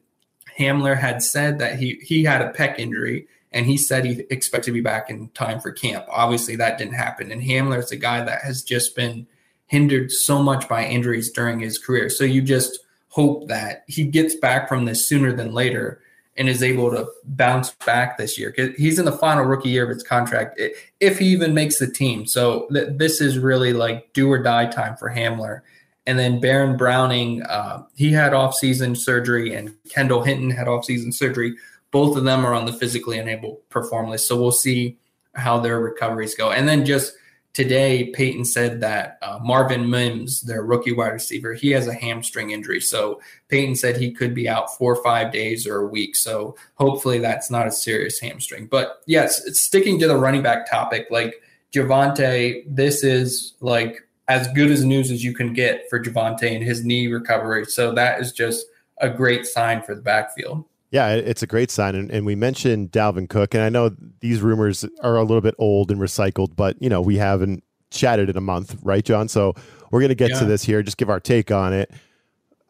Hamler 0.58 0.98
had 0.98 1.22
said 1.22 1.60
that 1.60 1.80
he 1.80 2.00
he 2.02 2.24
had 2.24 2.42
a 2.42 2.54
pec 2.54 2.78
injury 2.80 3.28
and 3.52 3.66
he 3.66 3.78
said 3.78 4.06
he 4.06 4.24
expected 4.30 4.72
to 4.72 4.74
be 4.74 4.82
back 4.82 5.10
in 5.10 5.30
time 5.30 5.60
for 5.60 5.72
camp. 5.72 6.06
Obviously, 6.10 6.56
that 6.56 6.78
didn't 6.78 6.94
happen. 6.94 7.32
And 7.32 7.42
Hamler 7.42 7.80
is 7.80 7.92
a 7.92 7.98
guy 7.98 8.24
that 8.24 8.42
has 8.44 8.64
just 8.64 8.96
been 8.96 9.28
hindered 9.68 10.12
so 10.12 10.42
much 10.42 10.68
by 10.68 10.86
injuries 10.86 11.32
during 11.32 11.60
his 11.60 11.78
career. 11.78 12.10
So 12.10 12.24
you 12.24 12.42
just 12.42 12.80
hope 13.10 13.48
that 13.48 13.84
he 13.88 14.04
gets 14.06 14.36
back 14.36 14.70
from 14.70 14.86
this 14.86 15.08
sooner 15.08 15.34
than 15.34 15.54
later 15.54 16.02
and 16.38 16.48
is 16.48 16.64
able 16.64 16.90
to 16.92 17.08
bounce 17.26 17.72
back 17.86 18.18
this 18.18 18.38
year. 18.40 18.56
He's 18.78 18.98
in 18.98 19.06
the 19.06 19.12
final 19.12 19.44
rookie 19.44 19.70
year 19.70 19.84
of 19.84 19.90
his 19.90 20.04
contract, 20.04 20.60
if 21.02 21.20
he 21.20 21.26
even 21.26 21.54
makes 21.54 21.78
the 21.78 21.92
team. 21.92 22.26
So 22.26 22.68
th- 22.74 22.88
this 22.94 23.20
is 23.20 23.38
really 23.38 23.74
like 23.74 24.14
do 24.14 24.32
or 24.32 24.42
die 24.42 24.68
time 24.68 24.96
for 24.96 25.10
Hamler. 25.10 25.62
And 26.08 26.18
then 26.18 26.40
Baron 26.40 26.78
Browning, 26.78 27.44
uh, 27.44 27.84
he 27.96 28.12
had 28.12 28.34
off-season 28.34 28.96
surgery, 28.96 29.54
and 29.54 29.76
Kendall 29.90 30.24
Hinton 30.24 30.50
had 30.50 30.68
off-season 30.68 31.12
surgery. 31.12 31.56
Both 31.92 32.18
of 32.18 32.24
them 32.24 32.46
are 32.46 32.54
on 32.54 32.66
the 32.66 32.74
physically 32.74 33.20
unable 33.20 33.62
perform 33.70 34.10
list. 34.10 34.28
So 34.28 34.40
we'll 34.40 34.52
see 34.52 34.98
how 35.36 35.60
their 35.60 35.80
recoveries 35.80 36.36
go. 36.36 36.52
And 36.52 36.68
then 36.68 36.86
just 36.86 37.14
today, 37.54 38.12
Payton 38.14 38.46
said 38.46 38.80
that 38.82 39.18
uh, 39.22 39.40
Marvin 39.42 39.90
Mims, 39.90 40.42
their 40.42 40.64
rookie 40.64 40.94
wide 40.94 41.10
receiver, 41.14 41.54
he 41.54 41.72
has 41.72 41.88
a 41.88 41.94
hamstring 41.94 42.52
injury. 42.52 42.80
So 42.80 43.22
Payton 43.50 43.76
said 43.76 43.98
he 43.98 44.12
could 44.12 44.34
be 44.34 44.48
out 44.48 44.76
four 44.78 44.94
or 44.96 45.04
five 45.04 45.32
days 45.32 45.68
or 45.68 45.82
a 45.82 45.88
week. 45.88 46.16
So 46.16 46.56
hopefully 46.76 47.20
that's 47.20 47.52
not 47.52 47.68
a 47.68 47.72
serious 47.72 48.20
hamstring. 48.20 48.68
But 48.68 49.02
yes, 49.06 49.60
sticking 49.60 50.00
to 50.00 50.08
the 50.08 50.16
running 50.16 50.42
back 50.42 50.70
topic, 50.70 51.08
like 51.10 51.42
Javonte, 51.74 52.64
this 52.68 53.04
is 53.04 53.54
like 53.60 54.08
as 54.28 54.48
good 54.54 54.72
as 54.72 54.86
news 54.86 55.12
as 55.12 55.24
you 55.24 55.34
can 55.34 55.54
get 55.54 55.90
for 55.90 56.02
Javonte 56.02 56.56
and 56.56 56.64
his 56.64 56.86
knee 56.86 57.08
recovery. 57.08 57.66
So 57.66 57.94
that 57.94 58.22
is 58.22 58.32
just 58.32 58.66
a 59.00 59.10
great 59.10 59.46
sign 59.46 59.82
for 59.82 59.96
the 59.96 60.02
backfield. 60.02 60.64
Yeah, 60.92 61.14
it's 61.14 61.42
a 61.42 61.48
great 61.48 61.72
sign. 61.72 61.96
And, 61.96 62.12
and, 62.12 62.26
we 62.26 62.36
mentioned 62.36 62.92
Dalvin 62.92 63.30
Cook, 63.30 63.54
and 63.54 63.64
I 63.64 63.70
know 63.70 63.96
these 64.20 64.42
rumors 64.42 64.86
are 65.02 65.16
a 65.16 65.22
little 65.22 65.42
bit 65.42 65.56
old 65.58 65.90
and 65.90 66.02
recycled, 66.02 66.58
but 66.58 66.76
you 66.82 66.90
know, 66.90 67.00
we 67.00 67.16
haven't 67.16 67.64
chatted 67.92 68.30
in 68.30 68.36
a 68.36 68.42
month, 68.42 68.76
right, 68.84 69.04
Jon? 69.04 69.30
So 69.30 69.54
we're 69.90 70.02
gonna 70.02 70.16
get 70.16 70.32
yeah. 70.32 70.40
to 70.40 70.46
this 70.46 70.64
here, 70.64 70.84
just 70.84 70.98
give 70.98 71.10
our 71.10 71.20
take 71.20 71.50
on 71.50 71.74
it. 71.74 71.92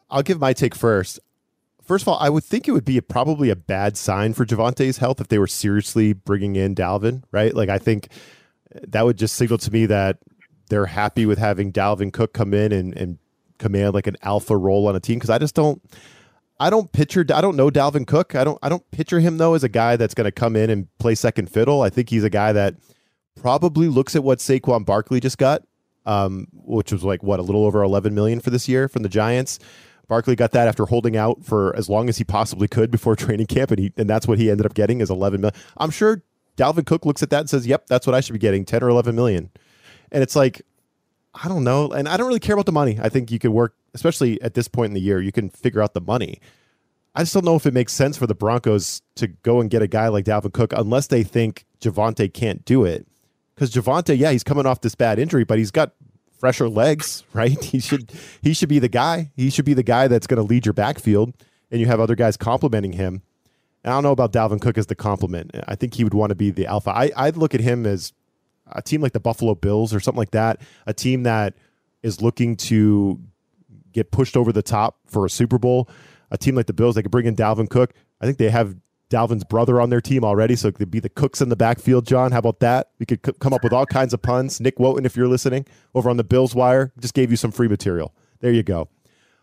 I'll 0.08 0.22
give 0.22 0.38
my 0.38 0.52
take 0.52 0.74
first. 0.74 1.18
First 1.82 2.02
of 2.02 2.08
all, 2.08 2.18
I 2.20 2.28
would 2.28 2.44
think 2.44 2.68
it 2.68 2.72
would 2.72 2.84
be 2.84 2.96
a, 2.96 3.02
probably 3.02 3.50
a 3.50 3.56
bad 3.56 3.96
sign 3.96 4.34
for 4.34 4.46
Javonte's 4.46 4.98
health 4.98 5.20
if 5.20 5.28
they 5.28 5.38
were 5.38 5.48
seriously 5.48 6.12
bringing 6.12 6.54
in 6.54 6.76
Dalvin, 6.76 7.24
right? 7.32 7.52
Like 7.52 7.68
I 7.68 7.78
think 7.78 8.08
that 8.70 9.04
would 9.04 9.18
just 9.18 9.34
signal 9.34 9.58
to 9.58 9.70
me 9.72 9.86
that 9.86 10.18
they're 10.68 10.86
happy 10.86 11.26
with 11.26 11.38
having 11.38 11.72
Dalvin 11.72 12.12
Cook 12.12 12.32
come 12.32 12.54
in 12.54 12.70
and, 12.72 12.96
and 12.96 13.18
command 13.58 13.94
like 13.94 14.06
an 14.06 14.16
alpha 14.22 14.56
role 14.56 14.86
on 14.86 14.96
a 14.96 15.00
team 15.00 15.16
because 15.16 15.30
I 15.30 15.38
just 15.38 15.54
don't 15.54 15.82
I 16.62 16.70
don't 16.70 16.92
picture. 16.92 17.26
I 17.34 17.40
don't 17.40 17.56
know 17.56 17.70
Dalvin 17.70 18.06
Cook. 18.06 18.36
I 18.36 18.44
don't. 18.44 18.56
I 18.62 18.68
don't 18.68 18.88
picture 18.92 19.18
him 19.18 19.38
though 19.38 19.54
as 19.54 19.64
a 19.64 19.68
guy 19.68 19.96
that's 19.96 20.14
going 20.14 20.26
to 20.26 20.30
come 20.30 20.54
in 20.54 20.70
and 20.70 20.86
play 20.98 21.16
second 21.16 21.50
fiddle. 21.50 21.82
I 21.82 21.90
think 21.90 22.08
he's 22.08 22.22
a 22.22 22.30
guy 22.30 22.52
that 22.52 22.76
probably 23.34 23.88
looks 23.88 24.14
at 24.14 24.22
what 24.22 24.38
Saquon 24.38 24.86
Barkley 24.86 25.18
just 25.18 25.38
got, 25.38 25.64
um, 26.06 26.46
which 26.52 26.92
was 26.92 27.02
like 27.02 27.20
what 27.24 27.40
a 27.40 27.42
little 27.42 27.66
over 27.66 27.82
11 27.82 28.14
million 28.14 28.38
for 28.38 28.50
this 28.50 28.68
year 28.68 28.86
from 28.86 29.02
the 29.02 29.08
Giants. 29.08 29.58
Barkley 30.06 30.36
got 30.36 30.52
that 30.52 30.68
after 30.68 30.86
holding 30.86 31.16
out 31.16 31.44
for 31.44 31.74
as 31.74 31.88
long 31.88 32.08
as 32.08 32.18
he 32.18 32.22
possibly 32.22 32.68
could 32.68 32.92
before 32.92 33.16
training 33.16 33.46
camp, 33.46 33.72
and 33.72 33.80
he 33.80 33.92
and 33.96 34.08
that's 34.08 34.28
what 34.28 34.38
he 34.38 34.48
ended 34.48 34.64
up 34.64 34.74
getting 34.74 35.00
is 35.00 35.10
11 35.10 35.40
million. 35.40 35.60
I'm 35.78 35.90
sure 35.90 36.22
Dalvin 36.56 36.86
Cook 36.86 37.04
looks 37.04 37.24
at 37.24 37.30
that 37.30 37.40
and 37.40 37.50
says, 37.50 37.66
"Yep, 37.66 37.86
that's 37.88 38.06
what 38.06 38.14
I 38.14 38.20
should 38.20 38.34
be 38.34 38.38
getting, 38.38 38.64
10 38.64 38.84
or 38.84 38.88
11 38.88 39.16
million." 39.16 39.50
And 40.12 40.22
it's 40.22 40.36
like, 40.36 40.62
I 41.34 41.48
don't 41.48 41.64
know, 41.64 41.90
and 41.90 42.08
I 42.08 42.16
don't 42.16 42.26
really 42.26 42.40
care 42.40 42.54
about 42.54 42.66
the 42.66 42.72
money. 42.72 42.98
I 43.00 43.08
think 43.08 43.30
you 43.30 43.38
could 43.38 43.52
work 43.52 43.74
especially 43.94 44.40
at 44.42 44.54
this 44.54 44.68
point 44.68 44.90
in 44.90 44.94
the 44.94 45.00
year, 45.00 45.20
you 45.20 45.32
can 45.32 45.50
figure 45.50 45.82
out 45.82 45.94
the 45.94 46.00
money. 46.00 46.40
I 47.14 47.22
just 47.22 47.34
don't 47.34 47.44
know 47.44 47.56
if 47.56 47.66
it 47.66 47.74
makes 47.74 47.92
sense 47.92 48.16
for 48.16 48.26
the 48.26 48.34
Broncos 48.34 49.02
to 49.16 49.26
go 49.28 49.60
and 49.60 49.68
get 49.68 49.82
a 49.82 49.86
guy 49.86 50.08
like 50.08 50.24
Dalvin 50.24 50.52
Cook 50.52 50.72
unless 50.74 51.08
they 51.08 51.22
think 51.22 51.66
Javonte 51.80 52.32
can't 52.32 52.64
do 52.64 52.84
it. 52.84 53.06
Because 53.54 53.70
Javonte, 53.70 54.16
yeah, 54.16 54.30
he's 54.32 54.42
coming 54.42 54.64
off 54.64 54.80
this 54.80 54.94
bad 54.94 55.18
injury, 55.18 55.44
but 55.44 55.58
he's 55.58 55.70
got 55.70 55.92
fresher 56.38 56.68
legs, 56.68 57.22
right? 57.34 57.62
He 57.62 57.80
should 57.80 58.10
he 58.42 58.54
should 58.54 58.70
be 58.70 58.78
the 58.78 58.88
guy. 58.88 59.30
He 59.36 59.50
should 59.50 59.66
be 59.66 59.74
the 59.74 59.82
guy 59.82 60.08
that's 60.08 60.26
going 60.26 60.38
to 60.38 60.42
lead 60.42 60.64
your 60.64 60.72
backfield, 60.72 61.34
and 61.70 61.80
you 61.80 61.86
have 61.86 62.00
other 62.00 62.14
guys 62.14 62.38
complimenting 62.38 62.92
him. 62.92 63.22
And 63.84 63.92
I 63.92 63.96
don't 63.96 64.04
know 64.04 64.12
about 64.12 64.32
Dalvin 64.32 64.60
Cook 64.60 64.78
as 64.78 64.86
the 64.86 64.94
compliment. 64.94 65.50
I 65.66 65.74
think 65.74 65.94
he 65.94 66.04
would 66.04 66.14
want 66.14 66.30
to 66.30 66.36
be 66.36 66.50
the 66.50 66.66
alpha. 66.66 66.90
I, 66.90 67.10
I'd 67.16 67.36
look 67.36 67.52
at 67.52 67.60
him 67.60 67.84
as 67.84 68.12
a 68.74 68.82
team 68.82 69.00
like 69.00 69.12
the 69.12 69.20
Buffalo 69.20 69.54
Bills 69.54 69.94
or 69.94 70.00
something 70.00 70.18
like 70.18 70.32
that, 70.32 70.60
a 70.86 70.94
team 70.94 71.24
that 71.24 71.54
is 72.02 72.20
looking 72.20 72.56
to 72.56 73.20
get 73.92 74.10
pushed 74.10 74.36
over 74.36 74.52
the 74.52 74.62
top 74.62 74.98
for 75.06 75.24
a 75.26 75.30
Super 75.30 75.58
Bowl. 75.58 75.88
A 76.30 76.38
team 76.38 76.54
like 76.54 76.66
the 76.66 76.72
Bills, 76.72 76.94
they 76.94 77.02
could 77.02 77.10
bring 77.10 77.26
in 77.26 77.36
Dalvin 77.36 77.68
Cook. 77.68 77.92
I 78.20 78.24
think 78.24 78.38
they 78.38 78.48
have 78.48 78.74
Dalvin's 79.10 79.44
brother 79.44 79.80
on 79.80 79.90
their 79.90 80.00
team 80.00 80.24
already, 80.24 80.56
so 80.56 80.68
it 80.68 80.74
could 80.74 80.90
be 80.90 81.00
the 81.00 81.10
Cooks 81.10 81.42
in 81.42 81.50
the 81.50 81.56
backfield. 81.56 82.06
Jon, 82.06 82.32
how 82.32 82.38
about 82.38 82.60
that? 82.60 82.90
We 82.98 83.04
could 83.04 83.20
c- 83.24 83.34
come 83.38 83.52
up 83.52 83.62
with 83.62 83.72
all 83.72 83.84
kinds 83.84 84.14
of 84.14 84.22
puns. 84.22 84.58
Nick 84.60 84.78
Wojton, 84.78 85.04
if 85.04 85.16
you're 85.16 85.28
listening, 85.28 85.66
over 85.94 86.08
on 86.08 86.16
the 86.16 86.24
Bills 86.24 86.54
Wire, 86.54 86.92
just 86.98 87.12
gave 87.12 87.30
you 87.30 87.36
some 87.36 87.52
free 87.52 87.68
material. 87.68 88.14
There 88.40 88.52
you 88.52 88.62
go. 88.62 88.88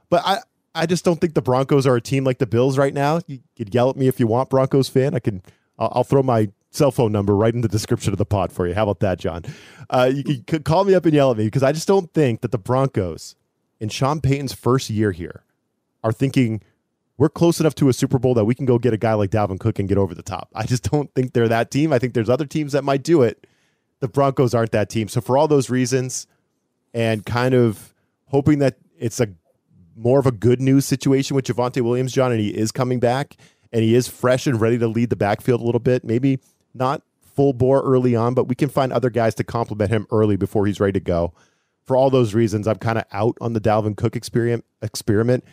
But 0.10 0.24
I, 0.26 0.40
I 0.74 0.88
just 0.88 1.06
don't 1.06 1.22
think 1.22 1.36
the 1.36 1.42
Broncos 1.42 1.86
are 1.86 1.96
a 1.96 2.02
team 2.02 2.24
like 2.24 2.40
the 2.40 2.48
Bills 2.48 2.78
right 2.78 2.94
now. 2.94 3.22
You 3.28 3.40
could 3.56 3.74
yell 3.74 3.92
at 3.92 3.96
me 3.96 4.08
if 4.08 4.20
you 4.20 4.26
want, 4.26 4.50
Broncos 4.50 4.90
fan. 4.90 5.14
I 5.14 5.20
can. 5.20 5.44
I'll, 5.78 5.92
I'll 5.98 6.04
throw 6.04 6.24
my 6.24 6.50
cell 6.72 6.92
phone 6.92 7.12
number 7.12 7.36
right 7.36 7.54
in 7.54 7.62
the 7.62 7.68
description 7.68 8.14
of 8.14 8.18
the 8.18 8.26
pod 8.26 8.52
for 8.52 8.68
you. 8.68 8.74
How 8.74 8.84
about 8.84 9.00
that, 9.00 9.20
Jon? 9.20 9.44
Uh, 9.90 10.12
you 10.14 10.44
can 10.46 10.64
call 10.64 10.86
me 10.86 10.94
up 10.94 11.06
and 11.06 11.14
yell 11.14 11.32
at 11.32 11.38
me 11.38 11.46
because 11.46 11.64
I 11.64 11.72
just 11.72 11.88
don't 11.88 12.14
think 12.14 12.42
that 12.42 12.52
the 12.52 12.58
Broncos 12.58 13.36
in 13.80 13.90
Sean 13.90 14.22
Payton's 14.22 14.54
first 14.54 14.90
year 14.90 15.12
here 15.12 15.44
are 16.04 16.12
thinking 16.12 16.62
we're 17.18 17.30
close 17.30 17.60
enough 17.60 17.76
to 17.76 17.90
a 17.90 17.94
Super 17.94 18.20
Bowl 18.20 18.34
that 18.36 18.46
we 18.46 18.56
can 18.56 18.66
go 18.66 18.78
get 18.78 18.94
a 18.94 18.98
guy 18.98 19.14
like 19.14 19.32
Dalvin 19.32 19.60
Cook 19.60 19.80
and 19.80 19.90
get 19.90 19.98
over 19.98 20.16
the 20.16 20.24
top. 20.24 20.50
I 20.54 20.66
just 20.66 20.90
don't 20.90 21.14
think 21.14 21.34
they're 21.34 21.50
that 21.50 21.72
team. 21.72 21.92
I 21.92 22.00
think 22.00 22.14
there's 22.14 22.30
other 22.30 22.46
teams 22.46 22.72
that 22.72 22.84
might 22.84 23.04
do 23.04 23.24
it. 23.24 23.46
The 24.00 24.08
Broncos 24.08 24.54
aren't 24.54 24.72
that 24.72 24.90
team. 24.90 25.10
So 25.10 25.20
for 25.20 25.38
all 25.38 25.48
those 25.48 25.70
reasons, 25.70 26.28
and 26.94 27.26
kind 27.26 27.54
of 27.54 27.94
hoping 28.28 28.60
that 28.60 28.78
it's 28.98 29.20
a 29.20 29.28
more 29.96 30.20
of 30.20 30.26
a 30.26 30.32
good 30.32 30.62
news 30.62 30.86
situation 30.86 31.36
with 31.36 31.46
Javonte 31.46 31.82
Williams, 31.82 32.14
Jon, 32.14 32.32
and 32.32 32.40
he 32.40 32.50
is 32.50 32.72
coming 32.72 33.00
back 33.00 33.36
and 33.72 33.84
he 33.84 33.96
is 33.96 34.08
fresh 34.08 34.48
and 34.48 34.60
ready 34.60 34.78
to 34.78 34.88
lead 34.88 35.10
the 35.10 35.16
backfield 35.16 35.62
a 35.62 35.64
little 35.64 35.80
bit. 35.80 36.04
Maybe 36.04 36.40
not 36.74 37.02
full 37.22 37.54
bore 37.54 37.82
early 37.82 38.16
on, 38.16 38.34
but 38.34 38.48
we 38.48 38.56
can 38.56 38.70
find 38.70 38.92
other 38.92 39.10
guys 39.10 39.36
to 39.36 39.44
complement 39.44 39.92
him 39.92 40.08
early 40.12 40.36
before 40.36 40.66
he's 40.66 40.80
ready 40.80 40.94
to 40.94 41.00
go. 41.00 41.34
For 41.86 41.96
all 41.96 42.10
those 42.10 42.34
reasons, 42.34 42.68
I'm 42.68 42.78
kind 42.78 42.98
of 42.98 43.06
out 43.12 43.38
on 43.42 43.54
the 43.54 43.62
Dalvin 43.62 43.96
Cook 43.96 44.16
experiment. 44.16 44.66
Experiment, 44.82 45.44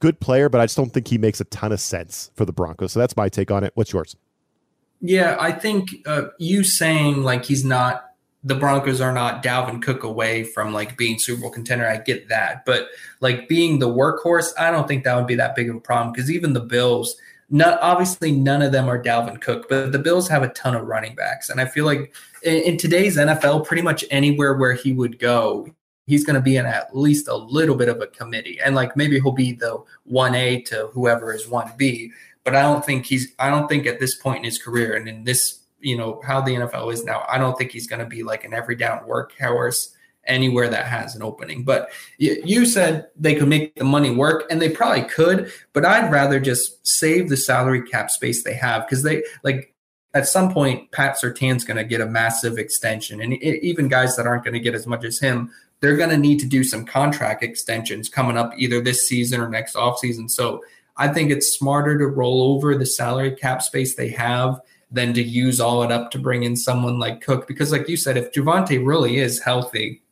good 0.00 0.20
player, 0.20 0.48
but 0.48 0.60
I 0.60 0.64
just 0.64 0.76
don't 0.76 0.92
think 0.92 1.08
he 1.08 1.18
makes 1.18 1.40
a 1.40 1.44
ton 1.44 1.72
of 1.72 1.80
sense 1.80 2.30
for 2.34 2.44
the 2.44 2.52
Broncos. 2.52 2.92
So 2.92 3.00
that's 3.00 3.16
my 3.16 3.28
take 3.28 3.50
on 3.50 3.64
it. 3.64 3.72
What's 3.74 3.92
yours? 3.92 4.16
Yeah, 5.00 5.36
I 5.38 5.52
think 5.52 5.90
uh, 6.06 6.28
you 6.38 6.64
saying 6.64 7.22
like 7.22 7.44
he's 7.44 7.64
not 7.64 8.06
the 8.46 8.54
Broncos 8.54 9.00
are 9.00 9.12
not 9.12 9.42
Dalvin 9.42 9.82
Cook 9.82 10.04
away 10.04 10.44
from 10.44 10.72
like 10.72 10.96
being 10.96 11.18
Super 11.18 11.42
Bowl 11.42 11.50
contender. 11.50 11.86
I 11.86 11.98
get 11.98 12.28
that, 12.28 12.64
but 12.64 12.88
like 13.20 13.48
being 13.48 13.80
the 13.80 13.88
workhorse, 13.88 14.52
I 14.56 14.70
don't 14.70 14.86
think 14.86 15.02
that 15.04 15.16
would 15.16 15.26
be 15.26 15.34
that 15.34 15.56
big 15.56 15.68
of 15.68 15.76
a 15.76 15.80
problem 15.80 16.12
because 16.12 16.30
even 16.30 16.52
the 16.52 16.60
Bills, 16.60 17.16
not 17.48 17.78
obviously 17.80 18.32
none 18.32 18.62
of 18.62 18.72
them 18.72 18.88
are 18.88 19.02
Dalvin 19.02 19.40
Cook, 19.40 19.68
but 19.68 19.92
the 19.92 19.98
Bills 19.98 20.28
have 20.28 20.42
a 20.42 20.48
ton 20.48 20.74
of 20.74 20.86
running 20.86 21.14
backs, 21.14 21.48
and 21.48 21.60
I 21.60 21.66
feel 21.66 21.84
like 21.84 22.14
in, 22.42 22.56
in 22.62 22.76
today's 22.76 23.16
NFL, 23.16 23.66
pretty 23.66 23.82
much 23.82 24.04
anywhere 24.10 24.54
where 24.54 24.72
he 24.72 24.92
would 24.92 25.18
go, 25.18 25.68
he's 26.06 26.24
going 26.24 26.34
to 26.34 26.40
be 26.42 26.56
in 26.56 26.66
at 26.66 26.96
least 26.96 27.28
a 27.28 27.36
little 27.36 27.76
bit 27.76 27.88
of 27.88 28.00
a 28.00 28.06
committee, 28.08 28.58
and 28.64 28.74
like 28.74 28.96
maybe 28.96 29.20
he'll 29.20 29.32
be 29.32 29.52
the 29.52 29.82
one 30.04 30.34
A 30.34 30.62
to 30.62 30.88
whoever 30.92 31.32
is 31.32 31.48
one 31.48 31.70
B. 31.76 32.12
But 32.44 32.54
I 32.54 32.62
don't 32.62 32.84
think 32.84 33.06
he's. 33.06 33.34
I 33.38 33.50
don't 33.50 33.68
think 33.68 33.86
at 33.86 34.00
this 34.00 34.14
point 34.14 34.38
in 34.38 34.44
his 34.44 34.58
career 34.58 34.94
and 34.94 35.08
in 35.08 35.24
this 35.24 35.60
you 35.80 35.96
know 35.96 36.20
how 36.24 36.40
the 36.40 36.52
NFL 36.52 36.92
is 36.92 37.04
now, 37.04 37.24
I 37.28 37.38
don't 37.38 37.56
think 37.56 37.70
he's 37.70 37.86
going 37.86 38.00
to 38.00 38.06
be 38.06 38.22
like 38.22 38.44
an 38.44 38.54
every 38.54 38.76
down 38.76 39.06
workhorse 39.06 39.92
anywhere 40.26 40.68
that 40.68 40.86
has 40.86 41.14
an 41.14 41.22
opening. 41.22 41.64
But 41.64 41.90
you 42.18 42.66
said 42.66 43.08
they 43.16 43.34
could 43.34 43.48
make 43.48 43.74
the 43.74 43.84
money 43.84 44.10
work, 44.10 44.44
and 44.50 44.60
they 44.60 44.70
probably 44.70 45.04
could. 45.04 45.52
But 45.72 45.84
I'd 45.84 46.10
rather 46.10 46.40
just 46.40 46.86
save 46.86 47.28
the 47.28 47.36
salary 47.36 47.82
cap 47.82 48.10
space 48.10 48.42
they 48.44 48.54
have 48.54 48.86
because 48.86 49.02
they 49.02 49.22
like 49.42 49.74
at 50.14 50.26
some 50.26 50.52
point 50.52 50.90
Pat 50.92 51.18
Surtain's 51.18 51.64
going 51.64 51.76
to 51.76 51.84
get 51.84 52.00
a 52.00 52.06
massive 52.06 52.58
extension, 52.58 53.20
and 53.20 53.34
it, 53.34 53.64
even 53.64 53.88
guys 53.88 54.16
that 54.16 54.26
aren't 54.26 54.44
going 54.44 54.54
to 54.54 54.60
get 54.60 54.74
as 54.74 54.86
much 54.86 55.04
as 55.04 55.18
him, 55.18 55.50
they're 55.80 55.96
going 55.96 56.10
to 56.10 56.16
need 56.16 56.40
to 56.40 56.46
do 56.46 56.64
some 56.64 56.84
contract 56.86 57.42
extensions 57.42 58.08
coming 58.08 58.38
up 58.38 58.52
either 58.56 58.80
this 58.80 59.06
season 59.06 59.40
or 59.40 59.48
next 59.48 59.74
offseason. 59.74 60.30
So 60.30 60.62
I 60.96 61.08
think 61.08 61.30
it's 61.30 61.52
smarter 61.52 61.98
to 61.98 62.06
roll 62.06 62.54
over 62.54 62.76
the 62.76 62.86
salary 62.86 63.32
cap 63.32 63.62
space 63.62 63.94
they 63.94 64.08
have 64.10 64.60
than 64.90 65.12
to 65.14 65.22
use 65.22 65.60
all 65.60 65.82
it 65.82 65.92
up 65.92 66.10
to 66.12 66.18
bring 66.18 66.44
in 66.44 66.56
someone 66.56 66.98
like 66.98 67.20
Cook. 67.20 67.46
Because, 67.46 67.72
like 67.72 67.88
you 67.88 67.96
said, 67.96 68.16
if 68.16 68.32
Javonte 68.32 68.84
really 68.84 69.18
is 69.18 69.40
healthy, 69.40 70.02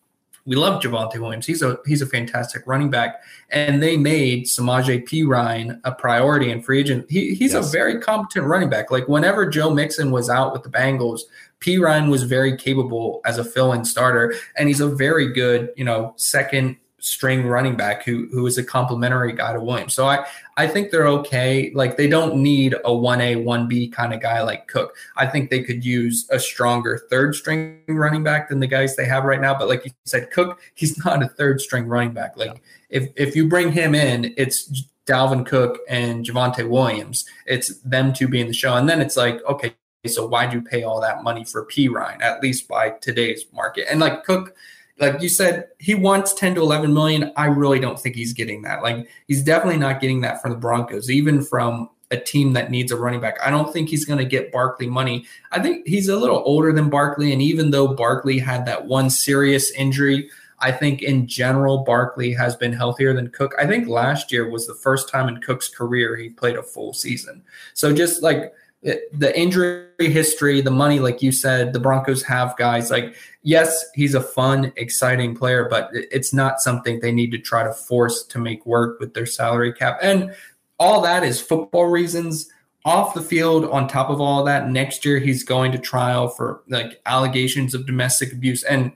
we 0.47 0.57
love 0.57 0.83
Javonte 0.83 1.19
Williams. 1.19 1.47
He's 1.47 1.63
a 1.63 1.79
he's 1.87 2.03
a 2.03 2.07
fantastic 2.07 2.67
running 2.67 2.91
back, 2.91 3.23
and 3.51 3.83
they 3.83 3.97
made 3.97 4.45
Samaje 4.45 5.05
Perine 5.09 5.81
a 5.85 5.93
priority 5.93 6.51
in 6.51 6.61
free 6.61 6.81
agent. 6.81 7.07
He, 7.09 7.35
he's 7.35 7.55
yes. 7.55 7.69
a 7.69 7.73
very 7.73 8.01
competent 8.01 8.47
running 8.47 8.69
back. 8.69 8.91
Like 8.91 9.09
whenever 9.09 9.49
Joe 9.49 9.71
Mixon 9.71 10.11
was 10.11 10.29
out 10.29 10.53
with 10.53 10.63
the 10.63 10.69
Bengals, 10.69 11.21
Perine 11.61 12.11
was 12.11 12.25
very 12.25 12.57
capable 12.57 13.23
as 13.25 13.39
a 13.39 13.45
fill-in 13.45 13.85
starter, 13.85 14.35
and 14.57 14.69
he's 14.69 14.81
a 14.81 14.89
very 14.89 15.33
good, 15.33 15.71
you 15.77 15.85
know, 15.85 16.13
second 16.17 16.77
string 17.05 17.47
running 17.47 17.77
back 17.77 18.03
who 18.03 18.27
who 18.33 18.47
is 18.47 18.57
a 18.57 18.65
complementary 18.65 19.33
guy 19.33 19.53
to 19.53 19.61
Williams. 19.61 19.93
So 19.93 20.07
I 20.07 20.27
I 20.57 20.67
think 20.67 20.91
they're 20.91 21.09
okay. 21.09 21.71
Like 21.75 21.97
they 21.97 22.09
don't 22.09 22.37
need 22.37 22.73
a 22.73 22.91
1A, 22.91 23.45
1B 23.45 23.93
kind 23.93 24.15
of 24.15 24.23
guy 24.23 24.41
like 24.43 24.69
Cook. 24.69 24.97
I 25.17 25.27
think 25.27 25.51
they 25.51 25.63
could 25.63 25.85
use 25.85 26.27
a 26.31 26.41
stronger 26.41 27.07
third 27.11 27.35
string 27.35 27.81
running 27.89 28.25
back 28.25 28.49
than 28.49 28.61
the 28.61 28.67
guys 28.67 28.97
they 28.97 29.05
have 29.05 29.25
right 29.25 29.41
now. 29.41 29.57
But 29.57 29.69
like 29.69 29.85
you 29.85 29.91
said, 30.07 30.31
Cook, 30.31 30.61
he's 30.75 31.05
not 31.05 31.23
a 31.23 31.29
third 31.29 31.61
string 31.61 31.87
running 31.87 32.15
back. 32.15 32.37
Like 32.37 32.63
if 32.89 33.09
if 33.17 33.37
you 33.37 33.49
bring 33.49 33.71
him 33.73 33.95
in, 33.95 34.33
it's 34.39 34.87
Dalvin 35.07 35.45
Cook 35.45 35.81
and 35.89 36.25
Javonte 36.25 36.69
Williams. 36.69 37.27
It's 37.47 37.79
them 37.81 38.15
two 38.15 38.29
being 38.29 38.47
the 38.47 38.55
show. 38.55 38.75
And 38.77 38.89
then 38.89 39.03
it's 39.03 39.19
like, 39.19 39.45
okay, 39.45 39.75
so 40.07 40.27
why'd 40.27 40.55
you 40.55 40.63
pay 40.63 40.83
all 40.83 41.03
that 41.03 41.23
money 41.23 41.45
for 41.45 41.67
Perine, 41.67 42.23
at 42.23 42.43
least 42.43 42.67
by 42.67 42.91
today's 43.03 43.45
market? 43.53 43.87
And 43.91 44.01
like 44.01 44.25
Cook– 44.25 44.57
like 44.99 45.21
you 45.21 45.29
said, 45.29 45.69
he 45.79 45.95
wants 45.95 46.35
10 46.35 46.55
to 46.55 46.61
11 46.61 46.95
million. 46.95 47.33
I 47.37 47.47
really 47.47 47.81
don't 47.81 47.99
think 47.99 48.15
he's 48.15 48.33
getting 48.33 48.63
that. 48.63 48.83
Like 48.83 49.09
he's 49.27 49.43
definitely 49.43 49.79
not 49.79 50.01
getting 50.01 50.21
that 50.21 50.41
from 50.41 50.53
the 50.53 50.57
Broncos, 50.57 51.11
even 51.11 51.43
from 51.43 51.91
a 52.11 52.17
team 52.17 52.53
that 52.53 52.71
needs 52.71 52.93
a 52.93 52.97
running 52.97 53.21
back. 53.21 53.37
I 53.45 53.51
don't 53.51 53.73
think 53.73 53.89
he's 53.89 54.05
going 54.05 54.19
to 54.19 54.25
get 54.25 54.53
Barkley 54.53 54.87
money. 54.87 55.27
I 55.53 55.61
think 55.61 55.87
he's 55.87 56.09
a 56.09 56.17
little 56.17 56.43
older 56.45 56.73
than 56.73 56.91
Barkley. 56.91 57.33
And 57.33 57.43
even 57.43 57.71
though 57.71 57.89
Barkley 57.89 58.39
had 58.39 58.67
that 58.67 58.87
one 58.87 59.11
serious 59.11 59.71
injury, 59.73 60.31
I 60.61 60.71
think 60.71 61.03
in 61.03 61.27
general, 61.27 61.79
Barkley 61.79 62.33
has 62.33 62.55
been 62.57 62.73
healthier 62.73 63.13
than 63.13 63.31
Cook. 63.31 63.55
I 63.59 63.67
think 63.67 63.89
last 63.89 64.31
year 64.31 64.49
was 64.49 64.67
the 64.67 64.75
first 64.75 65.09
time 65.09 65.29
in 65.29 65.41
Cook's 65.41 65.69
career 65.69 66.17
he 66.17 66.31
played 66.31 66.57
a 66.57 66.63
full 66.63 66.95
season. 66.95 67.43
So 67.75 67.93
just 67.93 68.23
like 68.23 68.53
eh, 68.85 68.97
the 69.13 69.37
injury 69.39 69.89
history, 69.99 70.61
the 70.61 70.71
money, 70.71 71.01
like 71.01 71.21
you 71.21 71.33
said, 71.33 71.73
the 71.73 71.81
Broncos 71.81 72.23
have 72.23 72.57
guys 72.57 72.91
like, 72.91 73.15
yes, 73.45 73.85
he's 73.95 74.15
a 74.15 74.21
fun, 74.21 74.73
exciting 74.77 75.37
player, 75.37 75.69
but 75.71 75.89
it's 75.93 76.35
not 76.35 76.61
something 76.61 76.99
they 76.99 77.13
need 77.13 77.31
to 77.31 77.39
try 77.39 77.63
to 77.63 77.73
force 77.73 78.25
to 78.25 78.39
make 78.41 78.67
work 78.67 78.99
with 78.99 79.15
their 79.15 79.27
salary 79.27 79.73
cap. 79.73 79.99
And 80.03 80.35
all 80.81 81.01
that 81.03 81.23
is 81.23 81.41
football 81.41 81.87
reasons. 81.87 82.51
Off 82.87 83.15
the 83.15 83.23
field, 83.23 83.65
on 83.67 83.89
top 83.89 84.11
of 84.11 84.21
all 84.21 84.45
that, 84.45 84.69
next 84.69 85.05
year 85.05 85.19
he's 85.19 85.43
going 85.45 85.73
to 85.73 85.79
trial 85.79 86.29
for 86.29 86.63
like 86.69 87.01
allegations 87.07 87.75
of 87.75 87.87
domestic 87.87 88.33
abuse. 88.33 88.63
And 88.65 88.93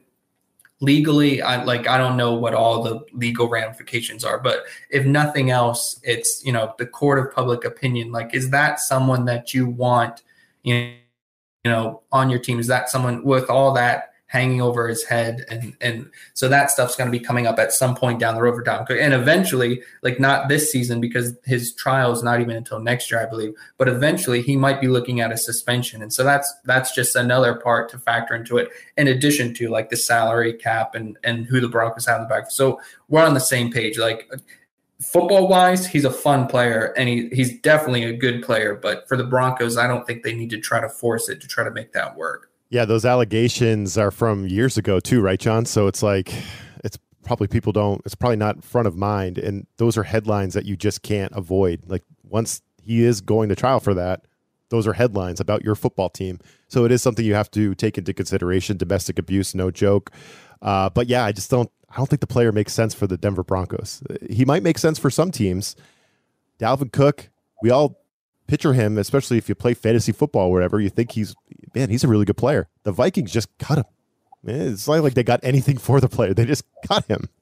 legally 0.81 1.43
i 1.43 1.61
like 1.65 1.89
i 1.89 1.99
don't 1.99 2.17
know 2.17 2.35
what 2.35 2.55
all 2.55 2.85
the 2.85 3.05
legal 3.13 3.49
ramifications 3.49 4.23
are 4.23 4.39
but 4.39 4.63
if 4.91 5.05
nothing 5.05 5.51
else 5.51 5.99
it's 6.05 6.41
you 6.45 6.53
know 6.53 6.73
the 6.79 6.87
court 6.87 7.19
of 7.19 7.35
public 7.35 7.65
opinion 7.65 8.13
like 8.13 8.33
is 8.33 8.51
that 8.51 8.79
someone 8.79 9.25
that 9.25 9.53
you 9.53 9.67
want 9.67 10.23
you 10.63 10.93
know 11.65 12.01
on 12.13 12.31
your 12.31 12.39
team 12.39 12.61
is 12.61 12.69
that 12.69 12.89
someone 12.89 13.25
with 13.25 13.51
all 13.51 13.73
that 13.73 14.13
hanging 14.29 14.61
over 14.61 14.87
his 14.87 15.05
head 15.05 15.45
and 15.49 15.75
and 15.81 16.09
so 16.35 16.49
that 16.49 16.71
stuff's 16.71 16.95
going 16.95 17.11
to 17.11 17.19
be 17.19 17.23
coming 17.23 17.47
up 17.47 17.59
at 17.59 17.73
some 17.73 17.95
point 17.95 18.21
down 18.21 18.35
the 18.35 18.43
road 18.43 18.55
for 18.55 18.63
Tom 18.63 18.85
Cook. 18.85 18.99
And 19.01 19.15
eventually 19.15 19.83
like 20.03 20.21
not 20.21 20.49
this 20.49 20.71
season 20.71 21.01
because 21.01 21.35
his 21.45 21.75
trial 21.75 22.13
is 22.13 22.23
not 22.23 22.41
even 22.41 22.55
until 22.55 22.79
next 22.79 23.11
year 23.11 23.21
I 23.21 23.27
believe 23.27 23.55
but 23.79 23.89
eventually 23.89 24.43
he 24.43 24.55
might 24.55 24.81
be 24.81 24.87
looking 24.87 25.21
at 25.21 25.33
a 25.33 25.37
suspension. 25.37 26.03
And 26.03 26.13
so 26.13 26.25
that's 26.25 26.55
that's 26.65 26.95
just 26.95 27.17
another 27.17 27.55
part 27.55 27.89
to 27.91 27.99
factor 27.99 28.35
into 28.35 28.59
it 28.59 28.69
in 28.99 29.09
addition 29.09 29.55
to 29.55 29.69
like 29.69 29.89
the 29.89 29.97
salary 29.97 30.53
cap 30.53 30.95
and 30.95 31.19
and 31.25 31.47
who 31.47 31.59
the 31.61 31.69
Broncos 31.69 32.07
have 32.07 32.17
in 32.17 32.23
the 32.25 32.29
back 32.29 32.51
so 32.51 32.81
we're 33.09 33.25
on 33.25 33.35
the 33.35 33.41
same 33.41 33.73
page. 33.73 33.99
Like 33.99 34.31
football 35.01 35.49
wise 35.49 35.87
he's 35.87 36.05
a 36.05 36.11
fun 36.11 36.47
player 36.47 36.93
and 36.99 37.09
he, 37.09 37.31
he's 37.33 37.59
definitely 37.61 38.05
a 38.05 38.13
good 38.13 38.43
player 38.43 38.75
but 38.75 39.09
for 39.09 39.17
the 39.17 39.25
Broncos 39.25 39.79
I 39.79 39.87
don't 39.87 40.07
think 40.07 40.23
they 40.23 40.35
need 40.35 40.51
to 40.51 40.61
try 40.61 40.81
to 40.81 40.89
force 40.89 41.31
it 41.31 41.41
to 41.41 41.49
try 41.49 41.65
to 41.65 41.71
make 41.71 41.93
that 41.93 42.17
work 42.17 42.48
yeah, 42.71 42.85
those 42.85 43.05
allegations 43.05 43.97
are 43.97 44.11
from 44.11 44.47
years 44.47 44.77
ago 44.77 45.01
too, 45.01 45.21
right, 45.21 45.41
John? 45.41 45.65
So 45.65 45.87
it's 45.87 46.03
like 46.03 46.33
it's 46.85 46.99
probably 47.25 47.49
people 47.49 47.73
don't 47.73 48.01
it's 48.05 48.15
probably 48.15 48.37
not 48.37 48.63
front 48.65 48.87
of 48.87 48.97
mind 48.97 49.39
and 49.39 49.67
those 49.77 49.97
are 49.97 50.03
headlines 50.03 50.55
that 50.55 50.65
you 50.65 50.77
just 50.77 51.03
can't 51.03 51.33
avoid. 51.35 51.83
Like 51.87 52.03
once 52.23 52.63
he 52.83 53.05
is 53.05 53.21
going 53.21 53.49
to 53.49 53.57
trial 53.57 53.81
for 53.81 53.95
that, 53.95 54.27
those 54.71 54.87
are 54.87 54.93
headlines 54.93 55.41
about 55.41 55.65
your 55.65 55.75
football 55.75 56.11
team. 56.11 56.41
So 56.69 56.85
it 56.85 56.93
is 56.93 57.01
something 57.03 57.25
you 57.25 57.35
have 57.35 57.51
to 57.53 57.75
take 57.75 57.97
into 57.97 58.13
consideration. 58.13 58.77
Domestic 58.77 59.19
abuse, 59.19 59.55
no 59.55 59.71
joke. 59.71 60.11
Uh, 60.61 60.91
but 60.91 61.07
yeah, 61.07 61.25
I 61.25 61.33
just 61.33 61.51
don't 61.51 61.71
I 61.91 61.97
don't 61.97 62.07
think 62.07 62.21
the 62.21 62.27
player 62.27 62.53
makes 62.53 62.75
sense 62.75 62.93
for 62.93 63.07
the 63.07 63.17
Denver 63.17 63.45
Broncos. 63.45 64.03
He 64.29 64.45
might 64.45 64.63
make 64.63 64.77
sense 64.77 64.99
for 64.99 65.09
some 65.09 65.31
teams. 65.31 65.75
Dalvin 66.59 66.93
Cook, 66.93 67.31
we 67.63 67.71
all 67.71 67.99
picture 68.49 68.73
him, 68.73 68.99
especially 68.99 69.39
if 69.39 69.49
you 69.49 69.55
play 69.55 69.75
fantasy 69.75 70.11
football 70.11 70.49
or 70.49 70.53
whatever, 70.53 70.81
you 70.81 70.89
think 70.89 71.13
he's 71.13 71.37
man, 71.75 71.91
he's 71.91 72.03
a 72.03 72.09
really 72.09 72.25
good 72.25 72.37
player. 72.37 72.69
The 72.83 72.91
Vikings 72.91 73.31
just 73.31 73.57
cut 73.59 73.79
him. 73.79 73.85
It's 74.45 74.89
not 74.89 75.03
like 75.03 75.15
they 75.15 75.23
got 75.23 75.41
anything 75.43 75.79
for 75.79 76.01
the 76.01 76.09
player; 76.09 76.35
they 76.35 76.45
just 76.45 76.65
cut 76.87 77.05
him. 77.07 77.29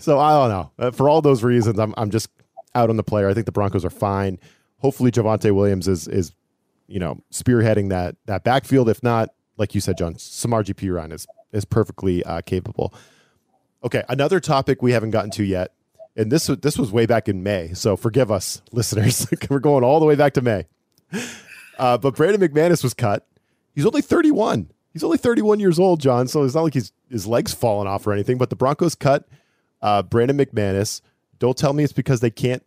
So 0.00 0.18
I 0.18 0.32
don't 0.32 0.48
know. 0.48 0.72
Uh, 0.76 0.90
for 0.90 1.08
all 1.08 1.22
those 1.22 1.44
reasons, 1.44 1.78
I'm 1.78 1.94
I'm 1.96 2.10
just 2.10 2.28
out 2.74 2.90
on 2.90 2.96
the 2.96 3.04
player. 3.04 3.28
I 3.28 3.32
think 3.32 3.46
the 3.46 3.52
Broncos 3.52 3.84
are 3.84 3.90
fine. 3.90 4.40
Hopefully, 4.78 5.12
Javonte 5.12 5.54
Williams 5.54 5.86
is 5.86 6.08
is 6.08 6.32
you 6.88 6.98
know 6.98 7.22
spearheading 7.32 7.88
that 7.90 8.16
that 8.26 8.42
backfield. 8.42 8.88
If 8.88 9.04
not, 9.04 9.30
like 9.56 9.72
you 9.76 9.80
said, 9.80 9.96
Jon, 9.96 10.14
Samaje 10.14 10.74
Perine 10.74 11.12
is 11.12 11.28
is 11.52 11.64
perfectly 11.64 12.24
uh, 12.24 12.40
capable. 12.40 12.92
Okay, 13.84 14.02
another 14.08 14.40
topic 14.40 14.82
we 14.82 14.90
haven't 14.90 15.10
gotten 15.10 15.30
to 15.30 15.44
yet 15.44 15.72
and 16.16 16.30
this 16.30 16.46
this 16.46 16.78
was 16.78 16.92
way 16.92 17.06
back 17.06 17.28
in 17.28 17.42
May. 17.42 17.72
So 17.74 17.96
forgive 17.96 18.30
us, 18.30 18.62
listeners. 18.72 19.26
We're 19.50 19.58
going 19.58 19.84
all 19.84 20.00
the 20.00 20.06
way 20.06 20.14
back 20.14 20.34
to 20.34 20.42
May. 20.42 20.66
Uh, 21.78 21.98
but 21.98 22.16
Brandon 22.16 22.40
McManus 22.40 22.82
was 22.82 22.94
cut. 22.94 23.26
He's 23.74 23.86
only 23.86 24.02
31. 24.02 24.70
He's 24.92 25.02
only 25.02 25.16
31 25.16 25.58
years 25.58 25.78
old, 25.78 26.00
Jon. 26.00 26.28
So 26.28 26.44
it's 26.44 26.54
not 26.54 26.62
like 26.62 26.74
he's 26.74 26.92
his 27.10 27.26
legs 27.26 27.54
falling 27.54 27.88
off 27.88 28.06
or 28.06 28.12
anything. 28.12 28.38
But 28.38 28.50
the 28.50 28.56
Broncos 28.56 28.94
cut 28.94 29.26
uh, 29.80 30.02
Brandon 30.02 30.38
McManus. 30.38 31.00
Don't 31.38 31.56
tell 31.56 31.72
me 31.72 31.84
it's 31.84 31.92
because 31.92 32.20
they 32.20 32.30
can't 32.30 32.64